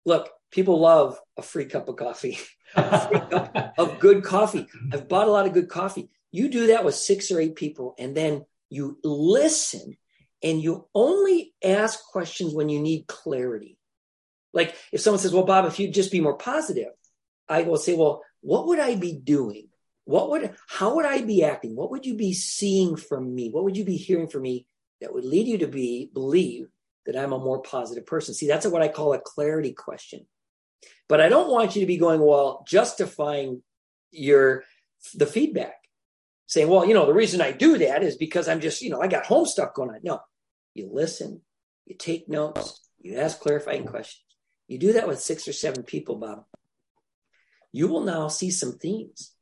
Look, 0.04 0.30
people 0.50 0.80
love 0.80 1.18
a 1.36 1.42
free 1.42 1.66
cup 1.66 1.88
of 1.88 1.96
coffee, 1.96 2.38
cup 2.74 3.74
of 3.78 3.98
good 4.00 4.24
coffee. 4.24 4.66
I've 4.92 5.08
bought 5.08 5.28
a 5.28 5.30
lot 5.30 5.46
of 5.46 5.52
good 5.52 5.68
coffee. 5.68 6.10
You 6.32 6.48
do 6.48 6.68
that 6.68 6.84
with 6.84 6.94
six 6.94 7.30
or 7.30 7.40
eight 7.40 7.54
people, 7.54 7.94
and 7.98 8.16
then 8.16 8.44
you 8.70 8.98
listen 9.04 9.96
and 10.42 10.60
you 10.60 10.88
only 10.94 11.54
ask 11.62 12.02
questions 12.06 12.54
when 12.54 12.68
you 12.68 12.80
need 12.80 13.06
clarity. 13.06 13.78
Like 14.52 14.74
if 14.90 15.00
someone 15.00 15.20
says, 15.20 15.32
Well, 15.32 15.44
Bob, 15.44 15.66
if 15.66 15.78
you'd 15.78 15.94
just 15.94 16.10
be 16.10 16.20
more 16.20 16.36
positive, 16.36 16.88
I 17.48 17.62
will 17.62 17.76
say, 17.76 17.94
Well, 17.94 18.22
what 18.40 18.66
would 18.66 18.80
I 18.80 18.96
be 18.96 19.12
doing? 19.12 19.68
What 20.04 20.30
would 20.30 20.54
how 20.68 20.96
would 20.96 21.06
I 21.06 21.22
be 21.22 21.44
acting? 21.44 21.76
What 21.76 21.90
would 21.90 22.04
you 22.04 22.14
be 22.14 22.32
seeing 22.32 22.96
from 22.96 23.34
me? 23.34 23.50
What 23.50 23.64
would 23.64 23.76
you 23.76 23.84
be 23.84 23.96
hearing 23.96 24.28
from 24.28 24.42
me 24.42 24.66
that 25.00 25.14
would 25.14 25.24
lead 25.24 25.46
you 25.46 25.58
to 25.58 25.68
be 25.68 26.10
believe 26.12 26.66
that 27.06 27.16
I'm 27.16 27.32
a 27.32 27.38
more 27.38 27.62
positive 27.62 28.06
person? 28.06 28.34
See, 28.34 28.48
that's 28.48 28.66
what 28.66 28.82
I 28.82 28.88
call 28.88 29.12
a 29.12 29.20
clarity 29.20 29.72
question. 29.72 30.26
But 31.08 31.20
I 31.20 31.28
don't 31.28 31.50
want 31.50 31.76
you 31.76 31.80
to 31.82 31.86
be 31.86 31.98
going, 31.98 32.20
well, 32.20 32.64
justifying 32.66 33.62
your 34.10 34.64
the 35.14 35.26
feedback. 35.26 35.74
Saying, 36.52 36.68
well, 36.68 36.84
you 36.84 36.92
know, 36.92 37.06
the 37.06 37.14
reason 37.14 37.40
I 37.40 37.50
do 37.50 37.78
that 37.78 38.02
is 38.02 38.18
because 38.18 38.46
I'm 38.46 38.60
just, 38.60 38.82
you 38.82 38.90
know, 38.90 39.00
I 39.00 39.06
got 39.06 39.24
home 39.24 39.46
stuff 39.46 39.72
going 39.72 39.88
on. 39.88 40.00
No, 40.02 40.20
you 40.74 40.90
listen, 40.92 41.40
you 41.86 41.96
take 41.98 42.28
notes, 42.28 42.78
you 43.00 43.16
ask 43.16 43.40
clarifying 43.40 43.86
questions. 43.86 44.22
You 44.68 44.76
do 44.76 44.92
that 44.92 45.08
with 45.08 45.18
six 45.18 45.48
or 45.48 45.54
seven 45.54 45.82
people, 45.82 46.16
Bob. 46.16 46.44
You 47.72 47.88
will 47.88 48.02
now 48.02 48.28
see 48.28 48.50
some 48.50 48.72
themes 48.72 49.32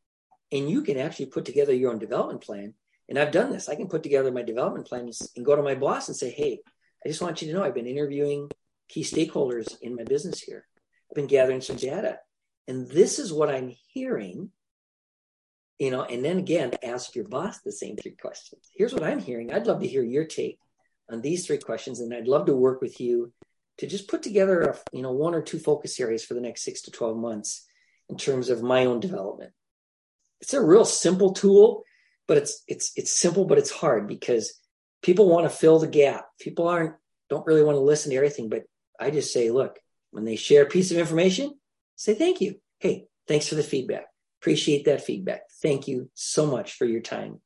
and 0.53 0.71
you 0.71 0.83
can 0.83 0.99
actually 0.99 1.27
put 1.27 1.45
together 1.45 1.75
your 1.75 1.91
own 1.91 1.99
development 1.99 2.43
plan. 2.43 2.75
And 3.09 3.19
I've 3.19 3.33
done 3.33 3.51
this. 3.51 3.69
I 3.69 3.75
can 3.75 3.89
put 3.89 4.05
together 4.05 4.31
my 4.31 4.43
development 4.43 4.87
plan 4.87 5.11
and 5.35 5.45
go 5.45 5.57
to 5.57 5.65
my 5.65 5.75
boss 5.75 6.07
and 6.07 6.17
say, 6.17 6.31
hey, 6.31 6.61
I 7.05 7.09
just 7.09 7.21
want 7.21 7.43
you 7.43 7.49
to 7.49 7.55
know 7.55 7.65
I've 7.65 7.75
been 7.75 7.89
interviewing 7.89 8.53
key 8.89 9.03
stakeholders 9.03 9.77
in 9.83 9.97
my 9.97 10.05
business 10.05 10.41
here. 10.41 10.65
I've 11.11 11.17
been 11.17 11.27
gathering 11.27 11.61
some 11.61 11.75
data. 11.75 12.21
And 12.69 12.89
this 12.89 13.19
is 13.19 13.33
what 13.33 13.51
I'm 13.51 13.75
hearing. 13.93 14.53
You 15.81 15.91
know, 15.91 16.05
and 16.05 16.23
then 16.23 16.39
again, 16.39 16.73
ask 16.83 17.17
your 17.17 17.27
boss 17.27 17.61
the 17.61 17.73
same 17.73 17.97
three 17.97 18.13
questions. 18.13 18.69
Here's 18.77 18.93
what 18.93 19.03
I'm 19.03 19.19
hearing. 19.19 19.51
I'd 19.51 19.67
love 19.67 19.81
to 19.81 19.89
hear 19.89 20.03
your 20.05 20.27
take 20.27 20.59
on 21.11 21.23
these 21.23 21.47
three 21.47 21.57
questions, 21.57 22.01
and 22.01 22.13
I'd 22.13 22.29
love 22.29 22.47
to 22.47 22.55
work 22.55 22.83
with 22.83 23.01
you 23.01 23.33
to 23.79 23.87
just 23.87 24.07
put 24.07 24.23
together, 24.23 24.61
a, 24.61 24.77
you 24.93 25.01
know, 25.01 25.13
one 25.13 25.35
or 25.35 25.41
two 25.41 25.59
focus 25.59 25.99
areas 25.99 26.23
for 26.23 26.35
the 26.35 26.43
next 26.43 26.65
six 26.65 26.83
to 26.83 26.91
twelve 26.91 27.17
months 27.17 27.67
in 28.11 28.19
terms 28.19 28.51
of 28.51 28.63
my 28.63 28.85
own 28.85 29.01
development. 29.01 29.53
It's 30.43 30.53
a 30.53 30.63
real 30.63 30.85
simple 30.85 31.33
tool, 31.33 31.85
but 32.29 32.37
it's 32.37 32.63
it's 32.69 32.93
it's 32.95 33.11
simple, 33.11 33.47
but 33.47 33.57
it's 33.57 33.71
hard 33.71 34.07
because 34.07 34.53
people 35.03 35.31
want 35.31 35.51
to 35.51 35.57
fill 35.57 35.79
the 35.79 35.89
gap. 35.89 36.27
People 36.39 36.69
aren't 36.69 36.95
don't 37.31 37.47
really 37.47 37.65
want 37.65 37.77
to 37.77 37.81
listen 37.81 38.11
to 38.11 38.17
everything, 38.17 38.51
but 38.51 38.65
I 39.01 39.11
just 39.11 39.33
say, 39.33 39.51
look, 39.51 39.79
when 40.11 40.27
they 40.27 40.37
share 40.37 40.65
a 40.65 40.67
piece 40.67 40.91
of 40.91 40.99
information, 40.99 41.55
say 41.97 42.13
thank 42.13 42.43
you. 42.43 42.61
Hey, 42.81 43.07
thanks 43.27 43.49
for 43.49 43.55
the 43.55 43.63
feedback. 43.63 44.10
Appreciate 44.41 44.87
that 44.87 45.05
feedback. 45.05 45.43
Thank 45.63 45.89
you 45.89 46.11
so 46.15 46.47
much 46.47 46.73
for 46.73 46.85
your 46.85 47.03
time. 47.03 47.41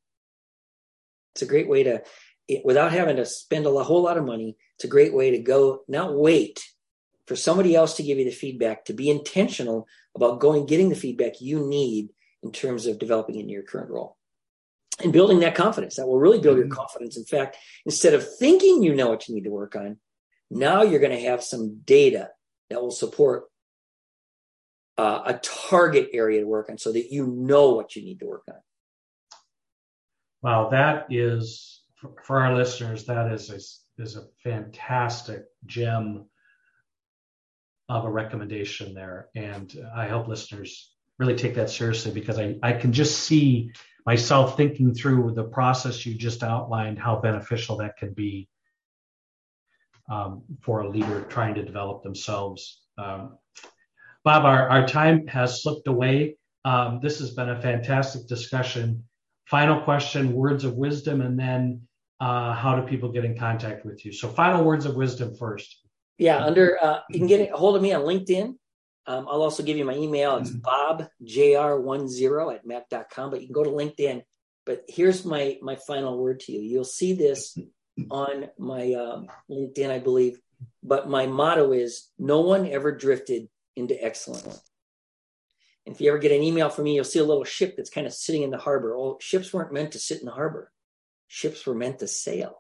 It's 1.35 1.43
a 1.43 1.47
great 1.47 1.69
way 1.69 1.83
to, 1.85 2.03
without 2.65 2.93
having 2.93 3.17
to 3.17 3.27
spend 3.27 3.67
a 3.67 3.83
whole 3.83 4.03
lot 4.03 4.19
of 4.19 4.25
money, 4.25 4.57
it's 4.77 4.85
a 4.85 4.89
great 4.89 5.13
way 5.13 5.33
to 5.33 5.39
go, 5.39 5.83
not 5.89 6.15
wait 6.15 6.63
for 7.27 7.37
somebody 7.37 7.75
else 7.75 7.97
to 7.97 8.03
give 8.03 8.19
you 8.19 8.25
the 8.25 8.31
feedback, 8.31 8.85
to 8.85 8.93
be 8.93 9.11
intentional 9.11 9.89
about 10.15 10.41
going, 10.41 10.67
getting 10.67 10.91
the 10.91 10.95
feedback 10.95 11.41
you 11.41 11.67
need 11.67 12.11
in 12.43 12.53
terms 12.53 12.87
of 12.87 12.99
developing 12.99 13.41
in 13.41 13.49
your 13.49 13.63
current 13.63 13.91
role 13.91 14.17
and 15.03 15.13
building 15.13 15.41
that 15.41 15.55
confidence 15.55 15.97
that 15.97 16.07
will 16.07 16.19
really 16.19 16.41
build 16.41 16.57
your 16.57 16.67
mm-hmm. 16.67 16.75
confidence. 16.75 17.17
In 17.17 17.25
fact, 17.25 17.57
instead 17.85 18.15
of 18.15 18.37
thinking 18.37 18.83
you 18.83 18.95
know 18.95 19.09
what 19.09 19.29
you 19.29 19.35
need 19.35 19.45
to 19.45 19.51
work 19.51 19.75
on, 19.75 19.99
now 20.51 20.83
you're 20.83 21.01
going 21.01 21.17
to 21.17 21.29
have 21.29 21.43
some 21.43 21.81
data 21.85 22.31
that 22.71 22.81
will 22.81 22.91
support 22.91 23.45
uh, 24.97 25.23
a 25.27 25.35
target 25.71 26.11
area 26.13 26.41
to 26.41 26.47
work 26.47 26.71
on 26.71 26.79
so 26.79 26.93
that 26.93 27.13
you 27.13 27.27
know 27.27 27.71
what 27.75 27.97
you 27.97 28.03
need 28.03 28.21
to 28.21 28.27
work 28.27 28.45
on. 28.49 28.57
Wow, 30.43 30.69
that 30.71 31.07
is 31.11 31.83
for 32.25 32.41
our 32.41 32.55
listeners, 32.55 33.07
that 33.07 33.33
is 33.33 33.51
a, 33.51 34.03
is 34.03 34.17
a 34.17 34.27
fantastic 34.43 35.45
gem 35.67 36.27
of 37.89 38.05
a 38.05 38.11
recommendation 38.11 38.95
there. 38.95 39.29
And 39.35 39.75
I 39.95 40.07
hope 40.07 40.29
listeners 40.29 40.93
really 41.19 41.37
take 41.37 41.55
that 41.55 41.71
seriously 41.71 42.11
because 42.11 42.39
I, 42.39 42.57
I 42.63 42.73
can 42.73 42.93
just 42.93 43.21
see 43.21 43.73
myself 44.07 44.57
thinking 44.57 44.95
through 44.95 45.33
the 45.35 45.45
process 45.45 46.05
you 46.05 46.15
just 46.15 46.43
outlined, 46.43 46.99
how 46.99 47.17
beneficial 47.17 47.77
that 47.79 47.97
can 47.97 48.13
be 48.13 48.49
um, 50.11 50.43
for 50.61 50.81
a 50.81 50.89
leader 50.89 51.23
trying 51.23 51.55
to 51.55 51.65
develop 51.65 52.03
themselves. 52.03 52.83
Um, 52.99 53.39
Bob, 54.25 54.45
our, 54.47 54.69
our 54.71 54.87
time 54.87 55.27
has 55.27 55.63
slipped 55.63 55.87
away. 55.87 56.39
Um, 56.65 57.01
this 57.03 57.19
has 57.19 57.33
been 57.33 57.51
a 57.51 57.61
fantastic 57.61 58.27
discussion. 58.27 59.05
Final 59.47 59.83
question, 59.83 60.33
words 60.33 60.65
of 60.65 60.75
wisdom, 60.77 61.21
and 61.21 61.39
then 61.39 61.83
uh, 62.21 62.55
how 62.55 62.81
do 62.81 62.87
people 62.87 63.13
get 63.13 63.27
in 63.27 63.39
contact 63.39 63.85
with 63.85 64.03
you? 64.07 64.13
So, 64.13 64.29
final 64.31 64.65
words 64.65 64.87
of 64.87 64.95
wisdom 64.97 65.35
first. 65.37 65.79
Yeah, 66.17 66.43
under 66.43 66.83
uh, 66.83 67.01
you 67.11 67.19
can 67.19 67.29
get 67.29 67.51
a 67.51 67.55
hold 67.55 67.77
of 67.77 67.83
me 67.83 67.93
on 67.93 68.03
LinkedIn. 68.03 68.55
Um, 69.07 69.27
I'll 69.29 69.43
also 69.43 69.63
give 69.63 69.77
you 69.77 69.85
my 69.85 69.95
email. 69.95 70.39
It's 70.39 70.51
mm-hmm. 70.51 71.03
bobjr10 71.21 72.55
at 72.55 72.67
mac.com, 72.67 73.31
but 73.31 73.43
you 73.43 73.49
can 73.49 73.53
go 73.55 73.65
to 73.65 73.71
LinkedIn. 73.71 74.23
But 74.65 74.85
here's 74.89 75.27
my 75.27 75.59
my 75.61 75.77
final 75.77 76.17
word 76.17 76.41
to 76.41 76.53
you. 76.53 76.63
You'll 76.63 76.85
see 76.85 77.13
this 77.13 77.59
on 78.11 78.49
my 78.59 78.95
uh, 78.95 79.23
LinkedIn, 79.51 79.91
I 79.91 79.99
believe. 79.99 80.41
But 80.83 81.11
my 81.11 81.27
motto 81.27 81.73
is 81.73 82.09
no 82.19 82.41
one 82.41 82.67
ever 82.67 82.91
drifted 82.91 83.49
into 83.77 84.03
excellence. 84.03 84.63
And 85.87 85.95
if 85.95 86.01
you 86.01 86.09
ever 86.09 86.19
get 86.19 86.33
an 86.33 86.43
email 86.43 86.71
from 86.71 86.85
me, 86.85 86.95
you'll 86.95 87.05
see 87.05 87.19
a 87.19 87.25
little 87.25 87.45
ship 87.45 87.77
that's 87.77 87.91
kind 87.91 88.07
of 88.07 88.15
sitting 88.15 88.43
in 88.43 88.51
the 88.51 88.59
harbor. 88.59 88.97
Oh, 88.97 89.19
ships 89.21 89.53
weren't 89.53 89.73
meant 89.73 89.93
to 89.93 89.99
sit 89.99 90.21
in 90.21 90.27
the 90.27 90.33
harbor. 90.33 90.71
Ships 91.29 91.67
were 91.67 91.75
meant 91.75 91.99
to 91.99 92.09
sail. 92.09 92.57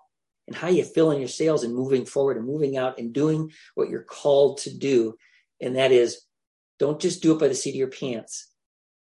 And 0.47 0.55
how 0.55 0.69
you 0.69 0.85
fill 0.85 1.11
in 1.11 1.21
your 1.21 1.29
sails 1.29 1.65
and 1.65 1.75
moving 1.75 2.05
forward 2.05 2.37
and 2.37 2.47
moving 2.47 2.77
out 2.77 2.99
and 2.99 3.15
doing 3.15 3.51
what 3.75 3.89
you're 3.89 4.03
called 4.03 4.59
to 4.59 4.77
do. 4.77 5.17
And 5.61 5.77
that 5.77 5.91
is 5.91 6.21
don't 6.79 7.01
just 7.01 7.23
do 7.23 7.33
it 7.33 7.41
by 7.41 7.49
the 7.49 7.55
seat 7.55 7.71
of 7.71 7.77
your 7.77 7.89
pants. 7.89 8.51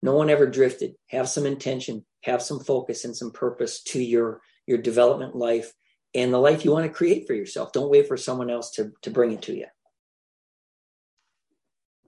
No 0.02 0.14
one 0.16 0.30
ever 0.30 0.48
drifted. 0.48 0.94
Have 1.08 1.28
some 1.28 1.46
intention, 1.46 2.06
have 2.24 2.42
some 2.42 2.62
focus 2.62 3.04
and 3.04 3.16
some 3.16 3.32
purpose 3.32 3.84
to 3.84 4.02
your, 4.02 4.42
your 4.68 4.78
development 4.78 5.36
life 5.36 5.74
and 6.14 6.34
the 6.34 6.38
life 6.38 6.64
you 6.64 6.72
want 6.72 6.86
to 6.86 6.94
create 6.94 7.28
for 7.28 7.34
yourself. 7.34 7.74
Don't 7.74 7.90
wait 7.90 8.08
for 8.08 8.18
someone 8.18 8.50
else 8.50 8.72
to, 8.72 8.92
to 9.02 9.10
bring 9.10 9.32
it 9.32 9.42
to 9.44 9.56
you. 9.56 9.66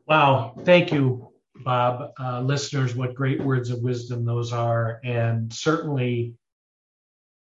Wow. 0.08 0.56
Thank 0.64 0.92
you 0.92 1.26
Bob, 1.64 2.12
uh, 2.20 2.42
listeners, 2.42 2.96
what 2.96 3.16
great 3.16 3.42
words 3.42 3.70
of 3.70 3.82
wisdom 3.82 4.26
those 4.26 4.52
are. 4.52 5.00
And 5.04 5.52
certainly, 5.52 6.34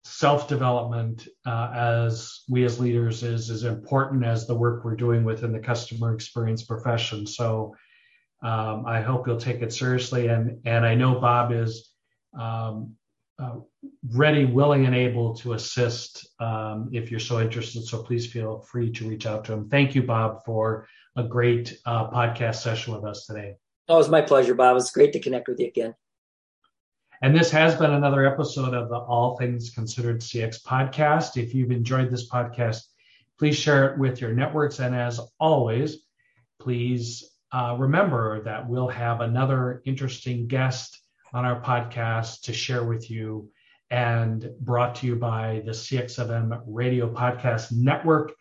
self 0.04 0.48
development 0.48 1.28
uh, 1.46 1.70
as 1.74 2.40
we 2.48 2.64
as 2.64 2.80
leaders 2.80 3.22
is 3.22 3.50
as 3.50 3.64
important 3.64 4.24
as 4.24 4.46
the 4.46 4.54
work 4.54 4.84
we're 4.84 4.96
doing 4.96 5.24
within 5.24 5.52
the 5.52 5.58
customer 5.58 6.14
experience 6.14 6.62
profession. 6.62 7.26
So, 7.26 7.76
um, 8.42 8.86
I 8.86 9.02
hope 9.02 9.26
you'll 9.26 9.36
take 9.36 9.60
it 9.62 9.72
seriously. 9.72 10.28
And, 10.28 10.60
and 10.64 10.86
I 10.86 10.94
know 10.94 11.20
Bob 11.20 11.52
is 11.52 11.90
um, 12.38 12.94
uh, 13.38 13.56
ready, 14.10 14.44
willing, 14.44 14.86
and 14.86 14.94
able 14.94 15.34
to 15.34 15.52
assist 15.52 16.26
um, 16.40 16.88
if 16.92 17.10
you're 17.10 17.20
so 17.20 17.40
interested. 17.40 17.84
So 17.84 18.02
please 18.02 18.26
feel 18.26 18.60
free 18.60 18.90
to 18.92 19.08
reach 19.08 19.26
out 19.26 19.44
to 19.46 19.52
him. 19.52 19.68
Thank 19.68 19.94
you, 19.94 20.02
Bob, 20.02 20.44
for 20.44 20.88
a 21.18 21.24
great 21.24 21.76
uh, 21.84 22.08
podcast 22.10 22.56
session 22.56 22.94
with 22.94 23.04
us 23.04 23.26
today. 23.26 23.56
Oh, 23.88 23.96
it 23.96 23.98
was 23.98 24.08
my 24.08 24.22
pleasure, 24.22 24.54
Bob. 24.54 24.76
It's 24.76 24.92
great 24.92 25.12
to 25.14 25.20
connect 25.20 25.48
with 25.48 25.58
you 25.58 25.66
again. 25.66 25.94
And 27.20 27.34
this 27.34 27.50
has 27.50 27.74
been 27.74 27.90
another 27.90 28.24
episode 28.24 28.72
of 28.72 28.88
the 28.88 28.98
All 28.98 29.36
Things 29.36 29.70
Considered 29.70 30.20
CX 30.20 30.62
podcast. 30.62 31.36
If 31.36 31.54
you've 31.54 31.72
enjoyed 31.72 32.10
this 32.10 32.30
podcast, 32.30 32.82
please 33.36 33.56
share 33.56 33.90
it 33.90 33.98
with 33.98 34.20
your 34.20 34.32
networks. 34.32 34.78
And 34.78 34.94
as 34.94 35.18
always, 35.40 35.98
please 36.60 37.28
uh, 37.50 37.74
remember 37.76 38.44
that 38.44 38.68
we'll 38.68 38.88
have 38.88 39.20
another 39.20 39.82
interesting 39.84 40.46
guest 40.46 41.00
on 41.32 41.44
our 41.44 41.60
podcast 41.60 42.42
to 42.42 42.52
share 42.52 42.84
with 42.84 43.10
you 43.10 43.50
and 43.90 44.48
brought 44.60 44.96
to 44.96 45.06
you 45.06 45.16
by 45.16 45.62
the 45.64 45.72
CXFM 45.72 46.62
Radio 46.66 47.12
Podcast 47.12 47.72
Network 47.72 48.32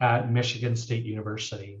at 0.00 0.30
Michigan 0.30 0.76
State 0.76 1.04
University. 1.04 1.80